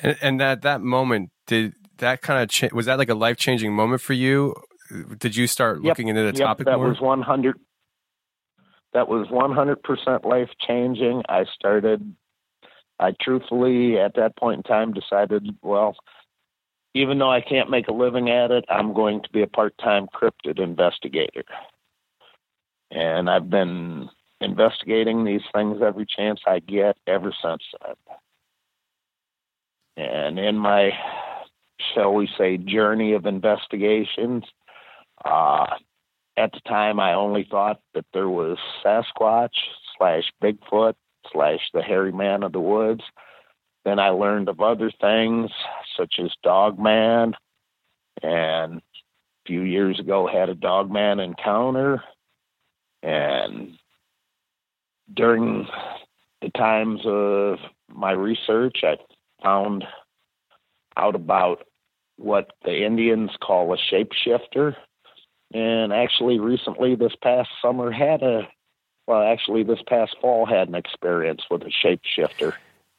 [0.00, 3.36] And, and that that moment did that kind of cha- was that like a life
[3.36, 4.54] changing moment for you?
[5.18, 6.88] Did you start looking into the yep, topic that more?
[6.88, 7.58] was 100
[8.92, 12.14] that was 100% life changing i started
[12.98, 15.96] i truthfully at that point in time decided well
[16.94, 20.06] even though i can't make a living at it i'm going to be a part-time
[20.14, 21.44] cryptid investigator.
[22.90, 24.08] And i've been
[24.40, 28.16] investigating these things every chance i get ever since then.
[29.98, 30.90] And in my
[31.94, 34.44] shall we say journey of investigations
[35.24, 35.66] uh,
[36.36, 39.54] at the time, I only thought that there was Sasquatch
[39.96, 40.94] slash Bigfoot
[41.32, 43.02] slash the hairy man of the woods.
[43.84, 45.50] Then I learned of other things
[45.96, 47.34] such as dog man,
[48.22, 48.82] and a
[49.46, 52.02] few years ago had a dog man encounter.
[53.02, 53.78] And
[55.14, 55.68] during
[56.42, 57.58] the times of
[57.88, 58.96] my research, I
[59.42, 59.84] found
[60.96, 61.66] out about
[62.16, 64.74] what the Indians call a shapeshifter
[65.52, 68.42] and actually recently this past summer had a
[69.06, 72.54] well actually this past fall had an experience with a shapeshifter.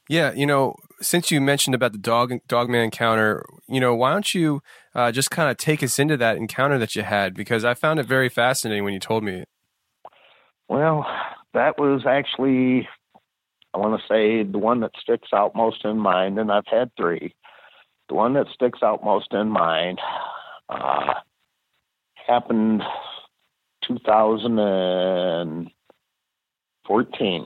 [0.10, 4.34] Yeah you know since you mentioned about the dog dogman encounter you know why don't
[4.34, 4.62] you
[4.96, 7.34] uh, just kind of take us into that encounter that you had?
[7.34, 9.44] Because i found it very fascinating when you told me
[10.68, 11.06] well
[11.54, 12.88] that was actually
[13.74, 16.90] i want to say the one that sticks out most in mind and i've had
[16.98, 17.34] three.
[18.10, 20.00] The one that sticks out most in mind
[20.70, 21.14] uh,
[22.26, 22.82] happened
[26.88, 27.46] 2014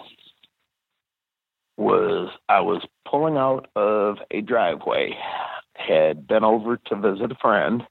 [1.78, 5.18] was I was pulling out of a driveway,
[5.74, 7.84] had been over to visit a friend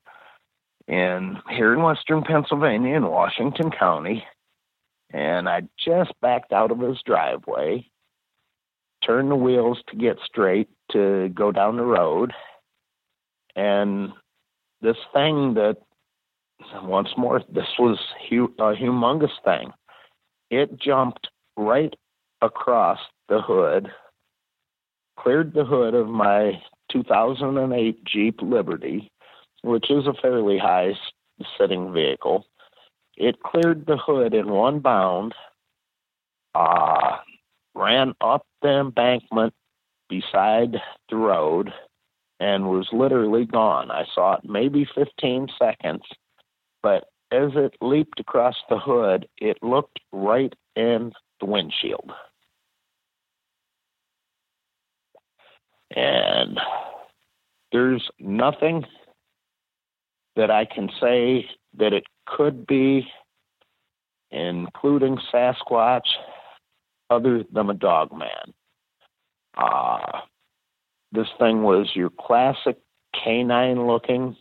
[0.86, 4.24] in here in western Pennsylvania in Washington County,
[5.12, 7.86] and I just backed out of his driveway,
[9.04, 12.32] turned the wheels to get straight to go down the road,
[13.56, 14.10] and
[14.82, 15.76] this thing that
[16.82, 17.98] once more, this was
[18.30, 19.72] a humongous thing.
[20.50, 21.28] It jumped
[21.60, 21.94] right
[22.42, 22.98] across
[23.28, 23.88] the hood,
[25.18, 29.10] cleared the hood of my 2008 Jeep Liberty,
[29.62, 30.94] which is a fairly high
[31.58, 32.44] sitting vehicle.
[33.16, 35.34] It cleared the hood in one bound,
[36.54, 37.18] uh,
[37.74, 39.52] ran up the embankment
[40.08, 40.76] beside
[41.10, 41.72] the road,
[42.40, 43.90] and was literally gone.
[43.90, 46.02] I saw it maybe 15 seconds
[46.82, 52.12] but as it leaped across the hood, it looked right in the windshield.
[55.94, 56.58] And
[57.72, 58.84] there's nothing
[60.36, 63.06] that I can say that it could be,
[64.30, 66.06] including Sasquatch,
[67.10, 68.54] other than a dog man.
[69.56, 70.20] Uh,
[71.12, 72.78] this thing was your classic
[73.12, 74.36] canine looking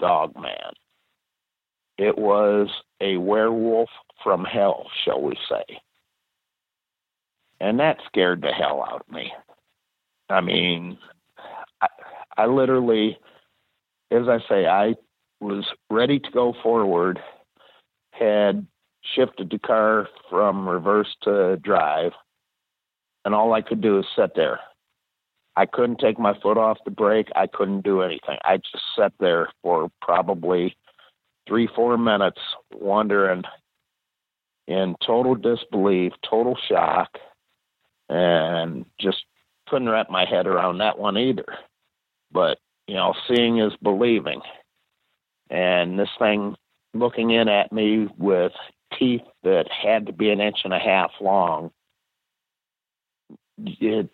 [0.00, 0.72] dog man.
[1.96, 2.68] It was
[3.00, 3.88] a werewolf
[4.22, 5.80] from hell, shall we say.
[7.60, 9.32] And that scared the hell out of me.
[10.30, 10.98] I mean,
[11.80, 11.88] I,
[12.36, 13.18] I literally,
[14.10, 14.94] as I say, I
[15.40, 17.18] was ready to go forward,
[18.12, 18.66] had
[19.14, 22.12] shifted the car from reverse to drive,
[23.24, 24.60] and all I could do is sit there.
[25.56, 27.28] I couldn't take my foot off the brake.
[27.34, 28.38] I couldn't do anything.
[28.44, 30.76] I just sat there for probably
[31.48, 32.38] three, four minutes
[32.72, 33.42] wondering
[34.68, 37.18] in total disbelief, total shock,
[38.08, 39.24] and just
[39.68, 41.46] couldn't wrap my head around that one either.
[42.32, 44.40] But, you know, seeing is believing.
[45.50, 46.56] And this thing
[46.94, 48.52] looking in at me with
[48.98, 51.70] teeth that had to be an inch and a half long,
[53.58, 54.08] it,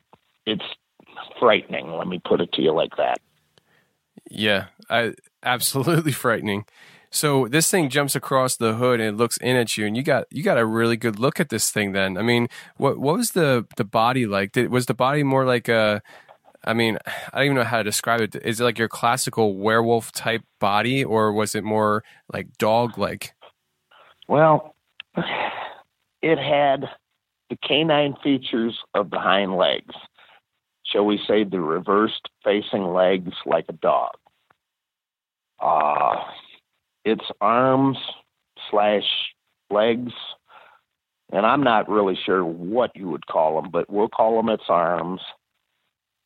[0.47, 0.64] it's
[1.38, 1.92] frightening.
[1.92, 3.18] Let me put it to you like that.
[4.30, 6.64] Yeah, I absolutely frightening.
[7.14, 10.02] So this thing jumps across the hood and it looks in at you, and you
[10.02, 11.92] got you got a really good look at this thing.
[11.92, 14.50] Then, I mean, what what was the the body like?
[14.50, 16.02] Did, was the body more like a
[16.64, 16.98] I mean,
[17.32, 18.34] I don't even know how to describe it.
[18.36, 22.02] Is it like your classical werewolf type body, or was it more
[22.32, 23.32] like dog like?
[24.26, 24.74] Well,
[26.20, 26.88] it had
[27.48, 29.94] the canine features of the hind legs.
[30.84, 34.14] Shall we say the reversed facing legs like a dog?
[35.60, 36.16] Uh,
[37.05, 37.98] its arms
[38.70, 39.05] slash
[39.70, 40.12] legs
[41.34, 44.64] and I'm not really sure what you would call them, but we'll call them its
[44.68, 45.20] arms.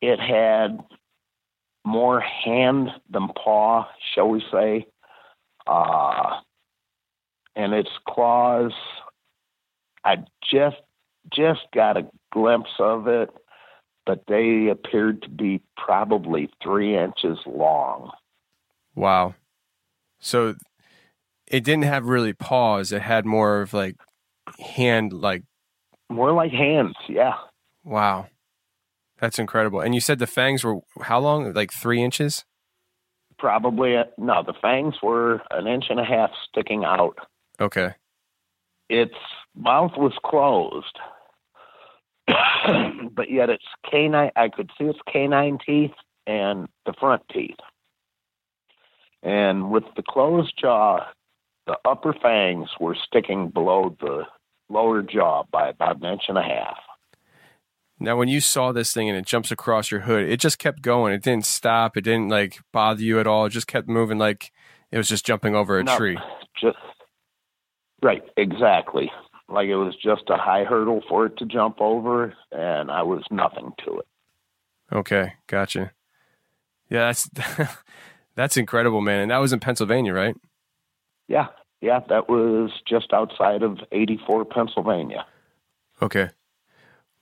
[0.03, 0.85] It had
[1.85, 4.87] more hand than paw, shall we say.
[5.66, 6.41] Uh,
[7.57, 8.72] and its claws,
[10.05, 10.16] I
[10.51, 10.76] just
[11.33, 13.31] just got a glimpse of it,
[14.07, 18.11] but they appeared to be probably three inches long.
[18.95, 19.35] Wow.
[20.20, 20.55] So
[21.51, 22.93] it didn't have really paws.
[22.93, 23.97] It had more of like
[24.59, 25.43] hand, like
[26.11, 26.95] more like hands.
[27.09, 27.35] Yeah.
[27.85, 28.27] Wow.
[29.19, 29.81] That's incredible.
[29.81, 31.53] And you said the fangs were how long?
[31.53, 32.45] Like three inches?
[33.39, 33.97] Probably.
[33.97, 37.19] uh, No, the fangs were an inch and a half sticking out.
[37.61, 37.95] Okay.
[38.89, 39.15] Its
[39.55, 40.99] mouth was closed,
[43.13, 45.93] but yet its canine, I could see its canine teeth
[46.27, 47.57] and the front teeth.
[49.23, 51.07] And with the closed jaw,
[51.69, 54.25] the upper fangs were sticking below the
[54.71, 56.79] lower jaw by about an inch and a half.
[58.01, 60.83] Now, when you saw this thing and it jumps across your hood, it just kept
[60.83, 61.12] going.
[61.12, 61.97] It didn't stop.
[61.97, 63.47] It didn't like bother you at all.
[63.47, 64.51] It just kept moving like
[64.91, 66.19] it was just jumping over a No, tree.
[66.61, 66.79] Just
[68.03, 69.11] right, exactly.
[69.49, 73.23] Like it was just a high hurdle for it to jump over, and I was
[73.31, 74.07] nothing to it.
[74.93, 75.93] Okay, gotcha.
[76.89, 77.29] Yeah, that's
[78.37, 79.21] that's incredible, man.
[79.21, 80.37] And that was in Pennsylvania, right?
[81.29, 81.49] Yeah,
[81.81, 85.26] yeah, that was just outside of 84, Pennsylvania.
[86.03, 86.31] Okay.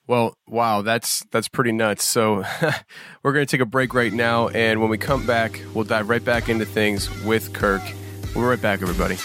[0.07, 2.04] Well, wow, that's that's pretty nuts.
[2.04, 2.44] So
[3.22, 6.09] we're going to take a break right now, and when we come back, we'll dive
[6.09, 7.82] right back into things with Kirk.
[8.34, 9.16] We'll be right back, everybody.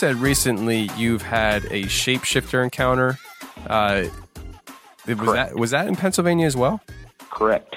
[0.00, 3.18] Said recently you've had a shapeshifter encounter.
[3.66, 4.06] Uh,
[5.06, 6.80] was that was that in Pennsylvania as well?
[7.30, 7.76] Correct.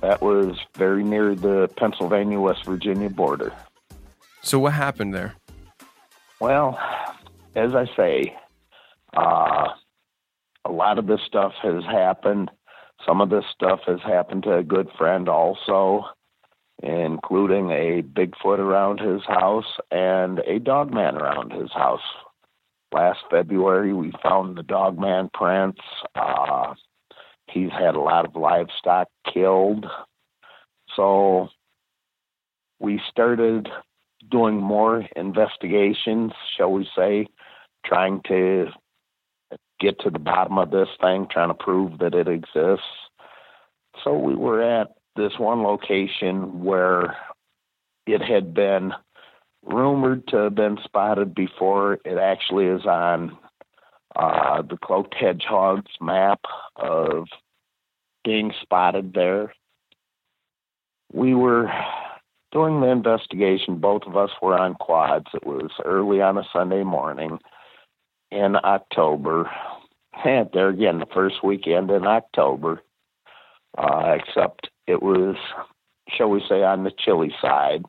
[0.00, 3.52] That was very near the Pennsylvania West Virginia border.
[4.42, 5.34] So what happened there?
[6.38, 6.78] Well,
[7.56, 8.36] as I say,
[9.12, 9.70] uh,
[10.64, 12.48] a lot of this stuff has happened.
[13.04, 16.04] Some of this stuff has happened to a good friend also,
[16.82, 22.00] including a Bigfoot around his house and a dogman around his house.
[22.92, 25.80] Last February, we found the dogman prints.
[26.14, 26.74] Uh,
[27.48, 29.86] he's had a lot of livestock killed.
[30.96, 31.48] So
[32.80, 33.68] we started
[34.30, 37.28] doing more investigations, shall we say,
[37.86, 38.66] trying to
[39.80, 42.84] get to the bottom of this thing, trying to prove that it exists.
[44.04, 47.16] So we were at this one location where
[48.06, 48.92] it had been
[49.62, 51.98] rumored to have been spotted before.
[52.04, 53.36] It actually is on
[54.16, 56.40] uh, the cloaked hedgehog's map
[56.76, 57.26] of
[58.24, 59.54] being spotted there.
[61.12, 61.70] We were
[62.52, 63.76] doing the investigation.
[63.76, 65.26] Both of us were on quads.
[65.34, 67.38] It was early on a Sunday morning
[68.30, 69.50] in October.
[70.24, 72.82] And there again, the first weekend in October,
[73.76, 75.36] uh, except it was,
[76.08, 77.84] shall we say, on the chilly side.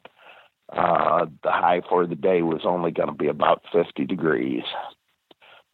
[0.72, 4.64] Uh, the high for the day was only going to be about 50 degrees.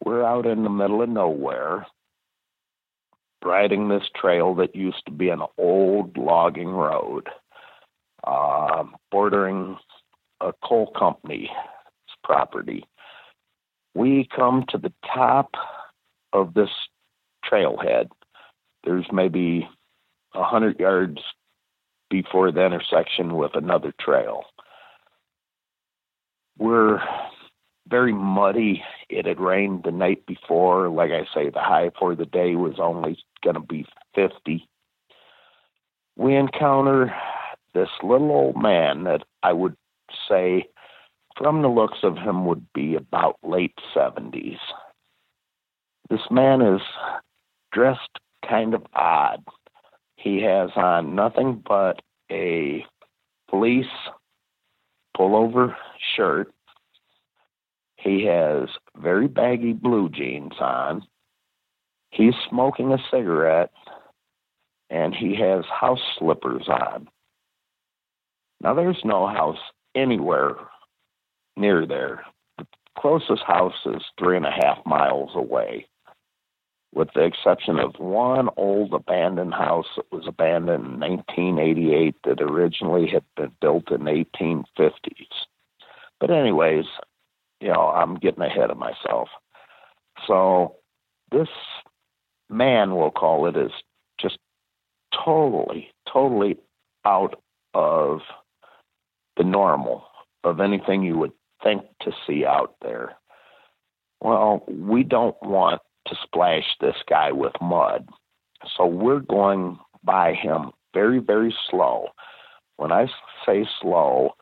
[0.04, 1.86] We're out in the middle of nowhere,
[3.44, 7.28] riding this trail that used to be an old logging road,
[8.24, 9.76] uh, bordering
[10.40, 11.48] a coal company's
[12.24, 12.84] property.
[13.94, 15.54] We come to the top
[16.32, 16.70] of this
[17.44, 18.08] trailhead.
[18.84, 19.68] There's maybe
[20.34, 21.18] a hundred yards
[22.08, 24.44] before the intersection with another trail.
[26.58, 27.00] We're
[27.88, 28.82] very muddy.
[29.08, 30.88] It had rained the night before.
[30.88, 34.68] Like I say, the high for the day was only going to be 50.
[36.16, 37.14] We encounter
[37.74, 39.76] this little old man that I would
[40.28, 40.68] say,
[41.36, 44.58] from the looks of him, would be about late 70s.
[46.10, 46.80] This man is
[47.72, 48.18] dressed
[48.48, 49.42] kind of odd.
[50.20, 52.84] He has on nothing but a
[53.48, 53.86] police
[55.16, 55.74] pullover
[56.14, 56.52] shirt.
[57.96, 61.02] He has very baggy blue jeans on.
[62.10, 63.72] He's smoking a cigarette
[64.90, 67.08] and he has house slippers on.
[68.60, 69.58] Now, there's no house
[69.94, 70.56] anywhere
[71.56, 72.24] near there.
[72.58, 72.66] The
[72.98, 75.86] closest house is three and a half miles away,
[76.92, 83.06] with the exception of one old abandoned house that was abandoned in 1988 that originally
[83.06, 85.46] had been built in the 1850s.
[86.18, 86.86] But, anyways,
[87.60, 89.28] you know, I'm getting ahead of myself.
[90.26, 90.76] So,
[91.30, 91.48] this
[92.48, 93.72] man, we'll call it, is
[94.20, 94.38] just
[95.24, 96.58] totally, totally
[97.04, 97.40] out
[97.72, 98.20] of
[99.36, 100.04] the normal
[100.42, 101.32] of anything you would
[101.62, 103.16] think to see out there.
[104.20, 108.08] Well, we don't want to splash this guy with mud.
[108.76, 112.08] So we're going by him very, very slow.
[112.76, 113.06] When I
[113.46, 114.32] say slow,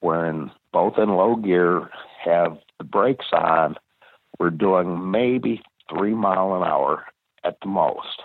[0.00, 1.90] we're in both in low gear,
[2.24, 3.76] have the brakes on,
[4.38, 7.04] we're doing maybe three mile an hour
[7.44, 8.22] at the most.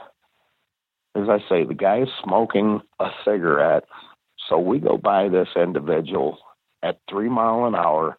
[1.15, 3.83] As I say, the guy is smoking a cigarette,
[4.49, 6.37] so we go by this individual
[6.81, 8.17] at three mile an hour,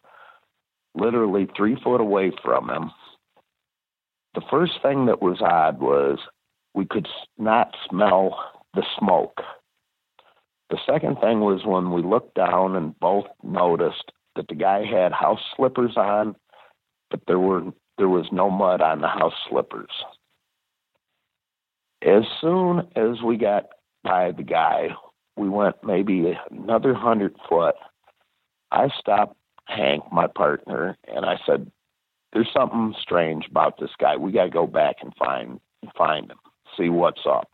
[0.95, 2.91] literally three foot away from him.
[4.35, 6.19] The first thing that was odd was
[6.73, 7.07] we could
[7.37, 8.37] not smell
[8.73, 9.41] the smoke.
[10.69, 15.13] The second thing was when we looked down and both noticed that the guy had
[15.13, 16.35] house slippers on,
[17.09, 17.63] but there were
[17.97, 19.91] there was no mud on the house slippers.
[22.01, 23.67] As soon as we got
[24.03, 24.89] by the guy,
[25.37, 27.75] we went maybe another hundred foot.
[28.71, 31.71] I stopped Hank, my partner, and I said,
[32.35, 34.17] "There's something strange about this guy.
[34.17, 35.59] We got to go back and find
[35.97, 36.37] find him,
[36.77, 37.49] see what's up."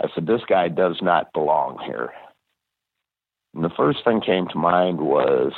[0.00, 2.14] I said, "This guy does not belong here."
[3.52, 5.52] And the first thing came to mind was,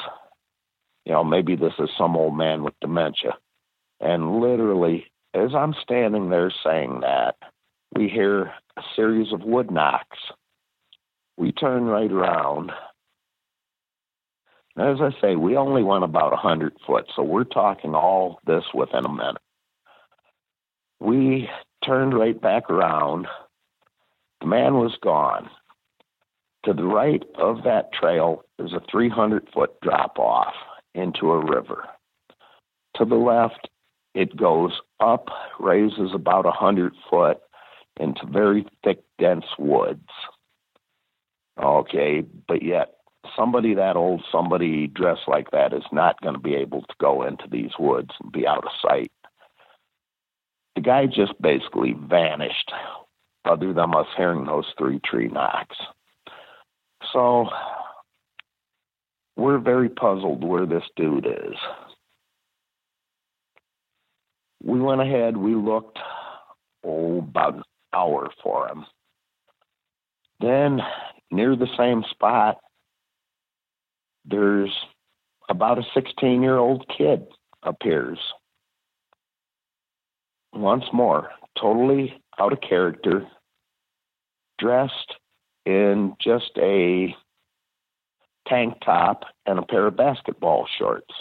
[1.05, 3.37] you know, maybe this is some old man with dementia.
[4.01, 7.37] And literally, as I'm standing there saying that,
[7.95, 10.19] we hear a series of wood knocks.
[11.37, 12.73] We turn right around.
[14.79, 18.65] As I say, we only went about a hundred foot, so we're talking all this
[18.73, 19.43] within a minute.
[20.99, 21.49] We
[21.85, 23.27] turned right back around.
[24.41, 25.51] The man was gone.
[26.65, 30.55] To the right of that trail is a 300 foot drop off
[30.95, 31.89] into a river.
[32.97, 33.69] To the left,
[34.15, 37.39] it goes up, raises about a hundred foot
[37.99, 40.09] into very thick, dense woods.
[41.61, 42.95] Okay, but yet
[43.37, 47.23] somebody that old, somebody dressed like that is not going to be able to go
[47.23, 49.13] into these woods and be out of sight.
[50.75, 52.73] The guy just basically vanished,
[53.45, 55.77] other than us hearing those three tree knocks.
[57.13, 57.49] So
[59.37, 61.57] we're very puzzled where this dude is.
[64.63, 65.99] We went ahead, we looked
[66.85, 67.63] oh, about an
[67.93, 68.85] hour for him.
[70.41, 70.81] Then,
[71.31, 72.59] near the same spot,
[74.25, 74.73] there's
[75.49, 77.27] about a 16 year old kid
[77.63, 78.19] appears.
[80.53, 83.27] Once more, totally out of character,
[84.59, 85.15] dressed
[85.65, 87.15] in just a
[88.49, 91.15] tank top and a pair of basketball shorts.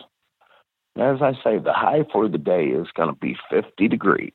[0.97, 4.33] As I say, the high for the day is going to be 50 degrees.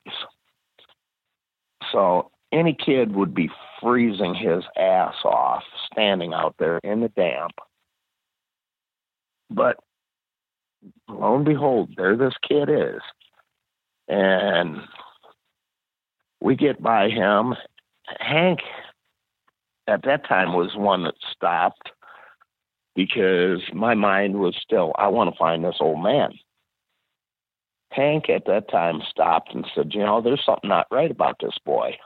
[1.92, 3.50] So any kid would be
[3.80, 5.62] freezing his ass off
[5.92, 7.52] standing out there in the damp.
[9.50, 9.76] But
[11.08, 13.00] lo and behold, there this kid is.
[14.08, 14.78] And
[16.40, 17.54] we get by him.
[18.20, 18.60] Hank,
[19.88, 21.90] at that time, was one that stopped
[22.94, 26.32] because my mind was still, I want to find this old man.
[27.90, 31.56] Hank at that time stopped and said, You know, there's something not right about this
[31.64, 31.96] boy.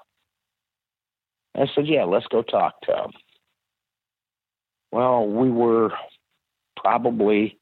[1.56, 3.12] I said, Yeah, let's go talk to him.
[4.92, 5.90] Well, we were
[6.80, 7.58] probably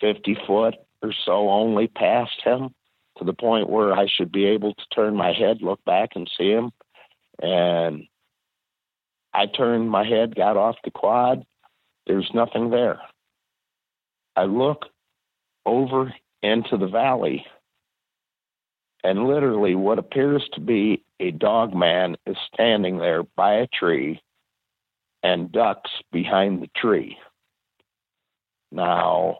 [0.00, 2.70] 50 foot or so only past him
[3.18, 6.30] to the point where I should be able to turn my head, look back, and
[6.36, 6.70] see him.
[7.40, 8.04] And
[9.32, 11.44] I turned my head, got off the quad.
[12.06, 13.00] There's nothing there.
[14.34, 14.86] I look
[15.64, 17.46] over into the valley.
[19.02, 24.20] And literally, what appears to be a dog man is standing there by a tree
[25.22, 27.16] and ducks behind the tree.
[28.72, 29.38] Now,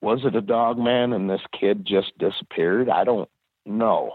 [0.00, 2.88] was it a dog man and this kid just disappeared?
[2.88, 3.28] I don't
[3.64, 4.12] know.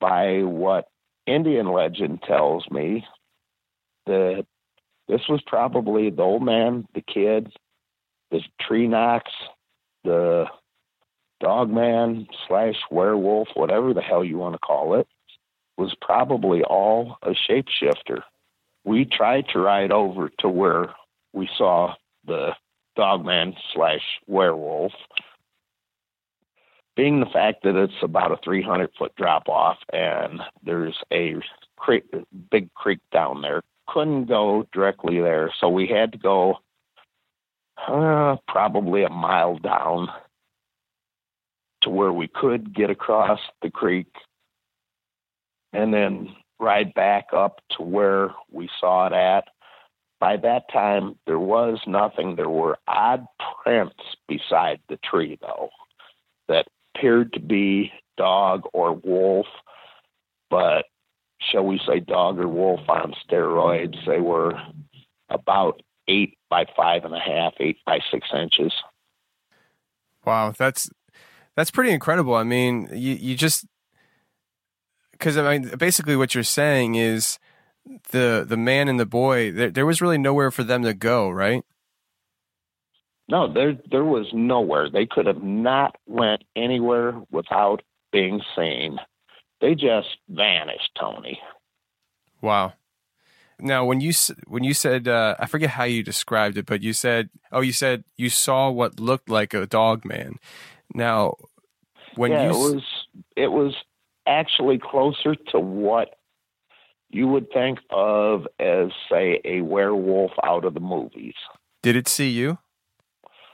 [0.00, 0.88] By what
[1.26, 3.06] Indian legend tells me,
[4.06, 4.46] that
[5.08, 7.52] this was probably the old man, the kid,
[8.30, 9.32] the tree knocks,
[10.04, 10.46] the
[11.40, 15.06] dog man slash werewolf, whatever the hell you want to call it,
[15.76, 18.22] was probably all a shapeshifter.
[18.84, 20.94] We tried to ride over to where
[21.32, 21.94] we saw
[22.26, 22.52] the
[22.96, 24.92] dogman slash werewolf.
[26.96, 31.34] Being the fact that it's about a 300 foot drop off and there's a
[31.76, 32.04] creek,
[32.50, 36.56] big creek down there, couldn't go directly there, so we had to go
[37.86, 40.08] uh, probably a mile down
[41.82, 44.08] to where we could get across the creek
[45.72, 49.44] and then ride back up to where we saw it at.
[50.18, 52.36] By that time, there was nothing.
[52.36, 53.26] There were odd
[53.62, 55.68] prints beside the tree, though,
[56.48, 59.46] that appeared to be dog or wolf,
[60.48, 60.86] but
[61.40, 63.96] shall we say dog or wolf on steroids.
[64.06, 64.54] They were
[65.28, 68.72] about eight by five and a half, eight by six inches.
[70.24, 70.88] Wow, that's
[71.56, 72.34] that's pretty incredible.
[72.34, 73.66] I mean, you you just
[75.12, 77.38] because I mean, basically, what you're saying is
[78.10, 79.52] the the man and the boy.
[79.52, 81.64] There, there was really nowhere for them to go, right?
[83.28, 84.88] No, there there was nowhere.
[84.90, 87.82] They could have not went anywhere without
[88.12, 88.98] being seen.
[89.60, 91.40] They just vanished, Tony.
[92.40, 92.74] Wow.
[93.58, 94.12] Now, when you
[94.46, 97.72] when you said uh, I forget how you described it, but you said oh you
[97.72, 100.36] said you saw what looked like a dog man.
[100.94, 101.34] Now,
[102.16, 102.82] when yeah, you it was
[103.36, 103.74] it was
[104.26, 106.16] actually closer to what
[107.16, 111.34] you would think of as say a werewolf out of the movies.
[111.82, 112.58] Did it see you?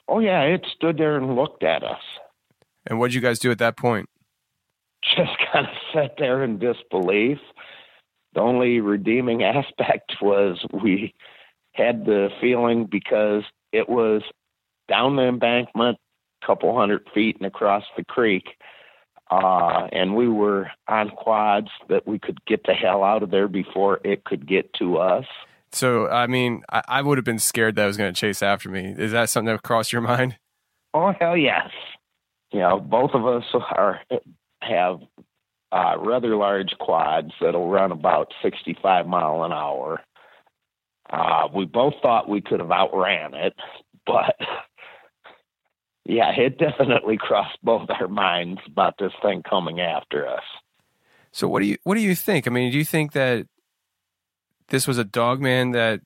[0.08, 2.02] Oh yeah, it stood there and looked at us.
[2.86, 4.08] And what did you guys do at that point?
[5.16, 7.38] Just kind of sat there in disbelief.
[8.34, 11.14] The only redeeming aspect was we
[11.72, 14.22] had the feeling because it was
[14.88, 15.98] down the embankment,
[16.42, 18.56] a couple hundred feet and across the creek,
[19.30, 23.48] uh, and we were on quads that we could get the hell out of there
[23.48, 25.24] before it could get to us.
[25.72, 28.42] So, I mean, I, I would have been scared that it was going to chase
[28.42, 28.94] after me.
[28.96, 30.36] Is that something that crossed your mind?
[30.94, 31.70] Oh hell yes!
[32.52, 34.00] You know, both of us are
[34.60, 35.00] have
[35.72, 40.02] uh, rather large quads that'll run about 65 mile an hour.
[41.10, 43.54] Uh, we both thought we could have outran it,
[44.06, 44.36] but
[46.04, 50.44] yeah, it definitely crossed both our minds about this thing coming after us.
[51.32, 52.46] So what do you what do you think?
[52.46, 53.46] I mean, do you think that
[54.68, 56.00] this was a dog man that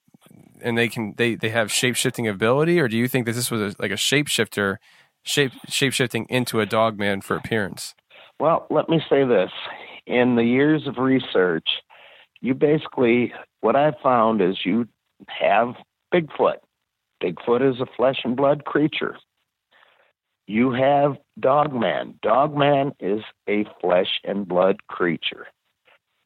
[0.62, 3.50] and they can they they have shape shifting ability, or do you think that this
[3.50, 4.76] was a, like a shapeshifter,
[5.22, 7.94] shape shape shifting into a dog man for appearance?
[8.38, 9.50] Well, let me say this:
[10.06, 11.68] in the years of research,
[12.40, 14.86] you basically what I've found is you
[15.28, 15.74] have
[16.14, 16.58] Bigfoot.
[17.22, 19.16] Bigfoot is a flesh and blood creature.
[20.46, 22.20] You have Dogman.
[22.22, 25.48] Dogman is a flesh and blood creature.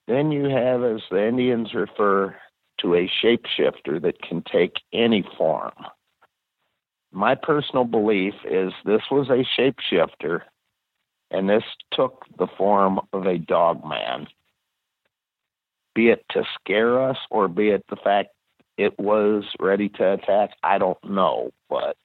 [0.07, 2.37] Then you have, as the Indians refer
[2.81, 5.73] to, a shapeshifter that can take any form.
[7.13, 10.43] My personal belief is this was a shapeshifter,
[11.31, 14.27] and this took the form of a dogman,
[15.95, 18.31] be it to scare us or be it the fact
[18.77, 20.51] it was ready to attack.
[20.63, 21.97] I don't know, but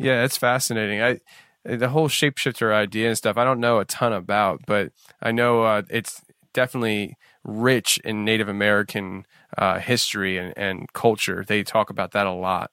[0.00, 1.02] yeah, it's fascinating.
[1.02, 1.20] I
[1.64, 3.36] the whole shapeshifter idea and stuff.
[3.36, 6.22] I don't know a ton about, but I know uh, it's
[6.54, 9.26] definitely rich in Native American
[9.58, 11.44] uh, history and, and culture.
[11.46, 12.70] They talk about that a lot.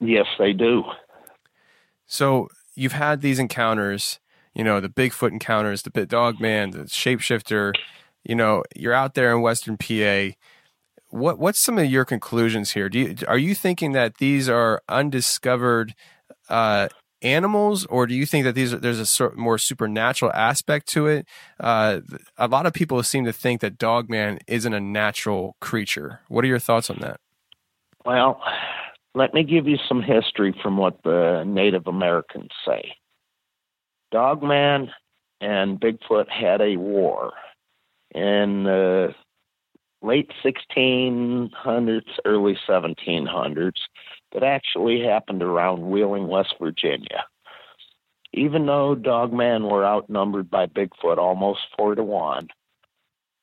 [0.00, 0.84] Yes, they do.
[2.06, 4.18] So you've had these encounters,
[4.54, 7.72] you know, the Bigfoot encounters, the Bit Dog Man, the shapeshifter.
[8.24, 10.36] You know, you're out there in Western PA.
[11.10, 12.88] What what's some of your conclusions here?
[12.88, 15.94] Do you, are you thinking that these are undiscovered
[16.48, 16.88] uh,
[17.22, 21.06] animals, or do you think that these are, there's a sort more supernatural aspect to
[21.06, 21.26] it?
[21.58, 22.00] Uh,
[22.36, 26.20] a lot of people seem to think that Dogman isn't a natural creature.
[26.28, 27.20] What are your thoughts on that?
[28.04, 28.40] Well,
[29.14, 32.94] let me give you some history from what the Native Americans say.
[34.12, 34.90] Dogman
[35.40, 37.32] and Bigfoot had a war
[38.14, 39.14] in the
[40.02, 43.72] late 1600s, early 1700s
[44.32, 47.24] that actually happened around Wheeling, West Virginia.
[48.32, 52.48] Even though Dogman were outnumbered by Bigfoot almost four to one,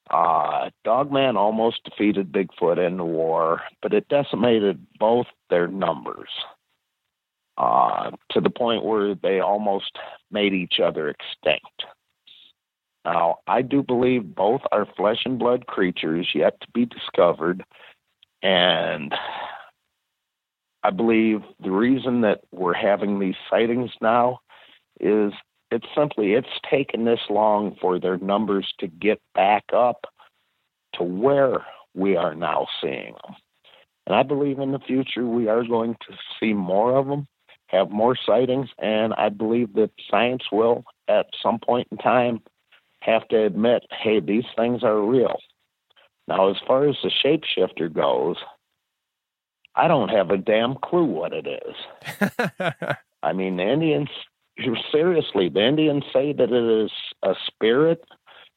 [0.09, 6.29] uh, Dogman almost defeated Bigfoot in the war, but it decimated both their numbers
[7.57, 9.97] uh, to the point where they almost
[10.31, 11.85] made each other extinct.
[13.05, 17.63] Now, I do believe both are flesh and blood creatures yet to be discovered,
[18.41, 19.13] and
[20.83, 24.39] I believe the reason that we're having these sightings now
[24.99, 25.31] is
[25.71, 30.05] it's simply it's taken this long for their numbers to get back up
[30.95, 33.35] to where we are now seeing them.
[34.05, 37.27] And I believe in the future we are going to see more of them,
[37.67, 42.41] have more sightings, and I believe that science will, at some point in time,
[42.99, 45.37] have to admit, hey, these things are real.
[46.27, 48.37] Now, as far as the shapeshifter goes,
[49.75, 52.29] I don't have a damn clue what it is.
[53.23, 54.09] I mean, the Indians,
[54.91, 56.91] seriously, the Indians say that it is
[57.23, 58.03] a spirit.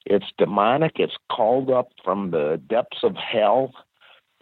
[0.04, 0.92] It's demonic.
[0.96, 3.72] It's called up from the depths of hell.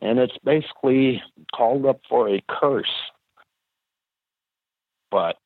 [0.00, 1.22] And it's basically
[1.54, 2.92] called up for a curse.
[5.10, 5.36] But,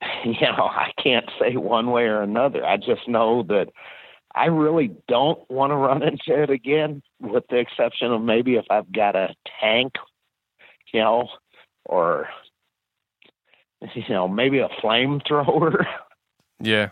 [0.24, 2.64] you know, I can't say one way or another.
[2.64, 3.68] I just know that
[4.34, 8.64] I really don't want to run into it again, with the exception of maybe if
[8.70, 9.94] I've got a tank,
[10.92, 11.28] you know,
[11.84, 12.28] or
[13.94, 15.84] you know, maybe a flamethrower.
[16.62, 16.90] Yeah.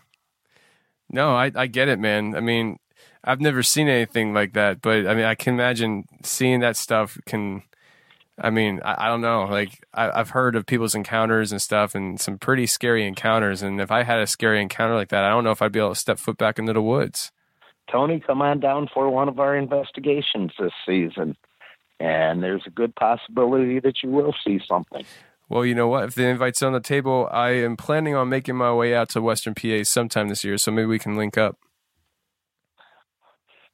[1.11, 2.34] No, I I get it, man.
[2.34, 2.78] I mean,
[3.22, 7.18] I've never seen anything like that, but I mean, I can imagine seeing that stuff
[7.26, 7.62] can.
[8.40, 9.44] I mean, I, I don't know.
[9.44, 13.62] Like, I, I've heard of people's encounters and stuff, and some pretty scary encounters.
[13.62, 15.80] And if I had a scary encounter like that, I don't know if I'd be
[15.80, 17.32] able to step foot back into the woods.
[17.90, 21.36] Tony, come on down for one of our investigations this season,
[22.01, 25.05] and there's a good possibility that you will see something.
[25.49, 26.05] Well, you know what?
[26.05, 29.22] If the invite's on the table, I am planning on making my way out to
[29.22, 31.57] Western PA sometime this year, so maybe we can link up.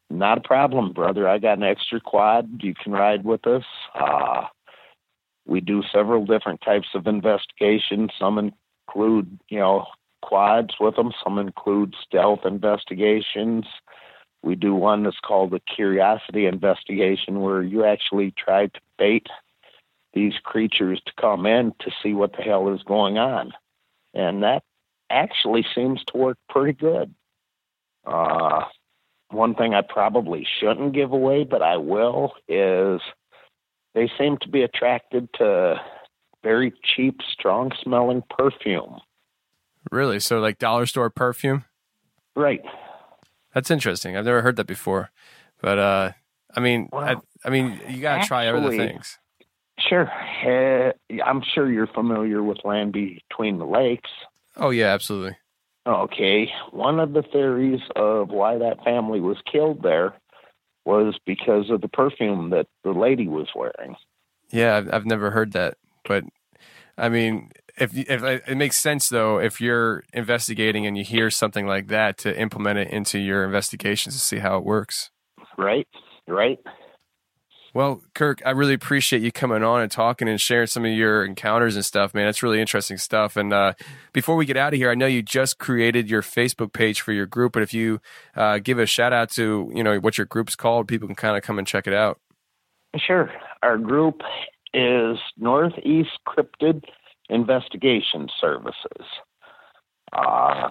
[0.09, 1.29] Not a problem, brother.
[1.29, 2.61] I got an extra quad.
[2.63, 3.65] You can ride with us.
[3.95, 4.45] Uh,
[5.47, 8.11] we do several different types of investigations.
[8.19, 9.87] Some include, you know,
[10.23, 11.11] quads with them.
[11.25, 13.65] Some include stealth investigations.
[14.45, 19.27] We do one that's called the curiosity investigation, where you actually try to bait
[20.13, 23.53] these creatures to come in to see what the hell is going on.
[24.13, 24.63] And that
[25.11, 27.15] actually seems to work pretty good.
[28.07, 28.65] Uh,
[29.31, 33.01] one thing I probably shouldn't give away, but I will, is
[33.95, 35.81] they seem to be attracted to
[36.43, 39.01] very cheap, strong smelling perfume.
[39.91, 40.21] Really?
[40.21, 41.65] So, like dollar store perfume?
[42.37, 42.61] Right.
[43.55, 44.17] That's interesting.
[44.17, 45.11] I've never heard that before.
[45.61, 46.13] But, uh,
[46.55, 49.19] I mean, Well, I, I mean, you got to try other things.
[49.79, 50.11] Sure.
[50.47, 50.93] Uh,
[51.25, 54.11] I'm sure you're familiar with Land Between the Lakes.
[54.57, 55.37] Oh, yeah, absolutely.
[55.87, 56.51] Okay.
[56.71, 60.15] One of the theories of why that family was killed there
[60.85, 63.97] was because of the perfume that the lady was wearing.
[64.51, 66.25] Yeah, I've, I've never heard that, but
[66.97, 71.67] I mean, if if it makes sense though, if you're investigating and you hear something
[71.67, 75.11] like that, to implement it into your investigations to see how it works.
[75.59, 75.89] Right.
[76.27, 76.59] Right.
[77.75, 81.25] Well, Kirk, I really appreciate you coming on and talking and sharing some of your
[81.25, 82.27] encounters and stuff, man.
[82.27, 83.37] that's really interesting stuff.
[83.37, 83.73] And uh,
[84.13, 87.13] before we get out of here, I know you just created your Facebook page for
[87.13, 88.01] your group, but if you
[88.37, 91.37] uh, give a shout out to you know what your group's called, people can kind
[91.37, 92.21] of come and check it out.
[92.97, 93.29] Sure.
[93.65, 94.21] Our group
[94.73, 96.85] is Northeast Cryptid
[97.29, 99.07] Investigation Services.
[100.13, 100.69] Uh,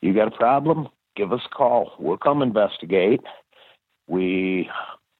[0.00, 0.88] you got a problem?
[1.16, 1.92] Give us a call.
[1.98, 3.20] We'll come investigate.
[4.06, 4.68] We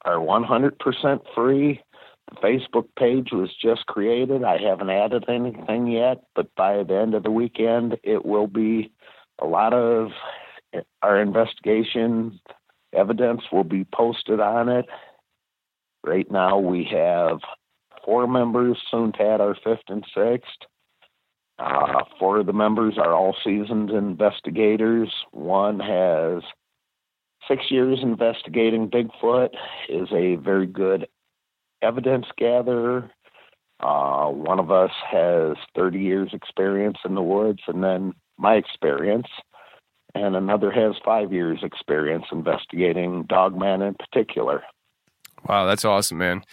[0.05, 1.81] are 100% free.
[2.29, 4.43] The Facebook page was just created.
[4.43, 8.91] I haven't added anything yet, but by the end of the weekend, it will be
[9.39, 10.11] a lot of
[11.01, 12.39] our investigation
[12.93, 14.85] evidence will be posted on it.
[16.03, 17.39] Right now, we have
[18.05, 20.49] four members, soon to add our fifth and sixth.
[21.59, 25.11] Uh, four of the members are all seasoned investigators.
[25.31, 26.41] One has
[27.47, 29.49] six years investigating Bigfoot,
[29.89, 31.07] is a very good
[31.81, 33.11] evidence gatherer.
[33.79, 39.27] Uh, one of us has 30 years experience in the woods, and then my experience.
[40.13, 44.63] And another has five years experience investigating dogman in particular.
[45.47, 46.43] Wow, that's awesome, man.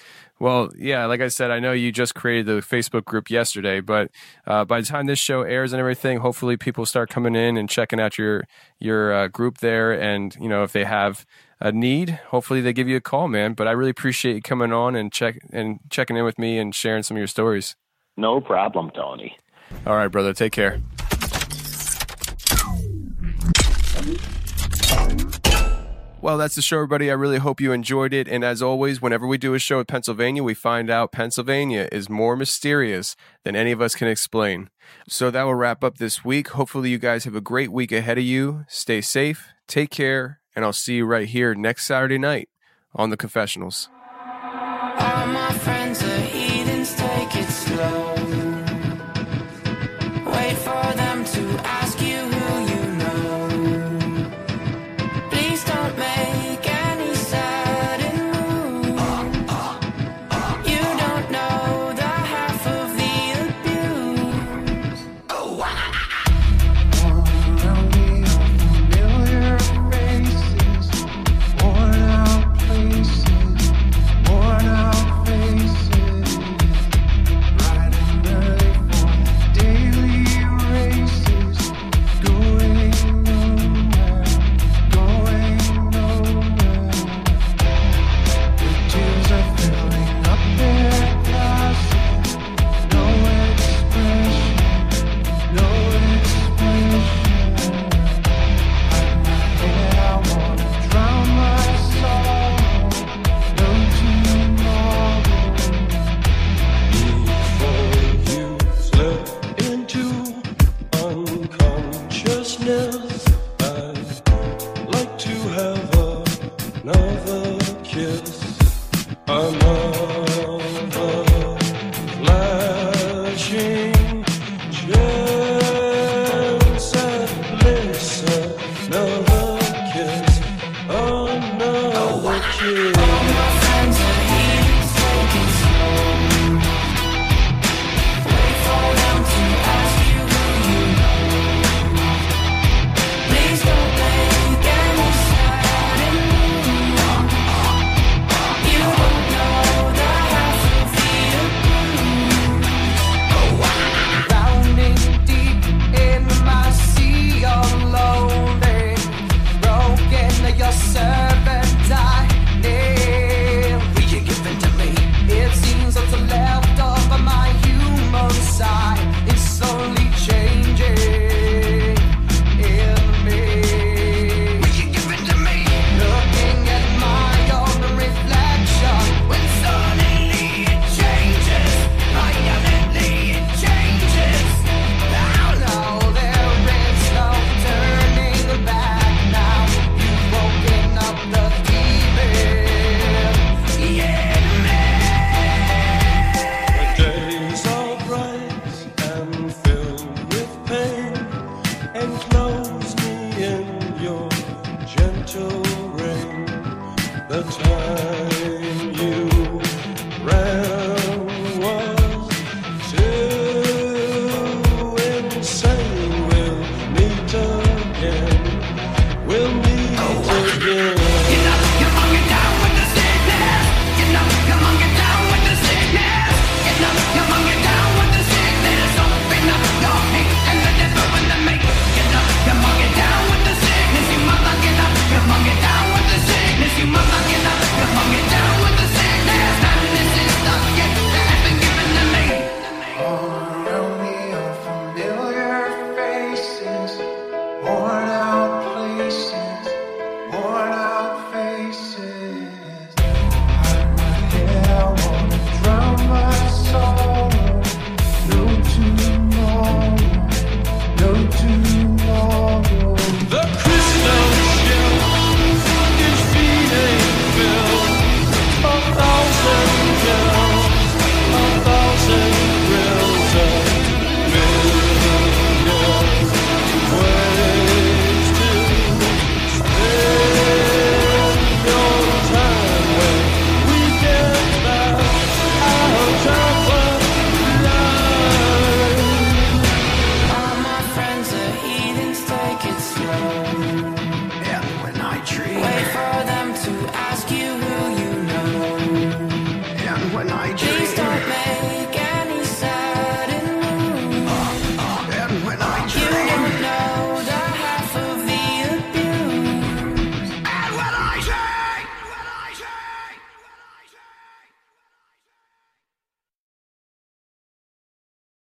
[0.41, 4.11] Well, yeah, like I said, I know you just created the Facebook group yesterday, but
[4.47, 7.69] uh, by the time this show airs and everything, hopefully people start coming in and
[7.69, 8.45] checking out your
[8.79, 9.93] your uh, group there.
[9.93, 11.27] And you know, if they have
[11.61, 13.55] a need, hopefully they give you a call, man.
[13.55, 16.73] But I really appreciate you coming on and check and checking in with me and
[16.73, 17.75] sharing some of your stories.
[18.17, 19.37] No problem, Tony.
[19.87, 20.33] All right, brother.
[20.33, 20.81] Take care.
[26.21, 27.11] Well, that's the show, everybody.
[27.11, 28.27] I really hope you enjoyed it.
[28.27, 32.11] And as always, whenever we do a show with Pennsylvania, we find out Pennsylvania is
[32.11, 33.15] more mysterious
[33.45, 34.69] than any of us can explain.
[35.09, 36.49] So that will wrap up this week.
[36.49, 38.65] Hopefully, you guys have a great week ahead of you.
[38.67, 42.49] Stay safe, take care, and I'll see you right here next Saturday night
[42.97, 43.89] on the Confessionals.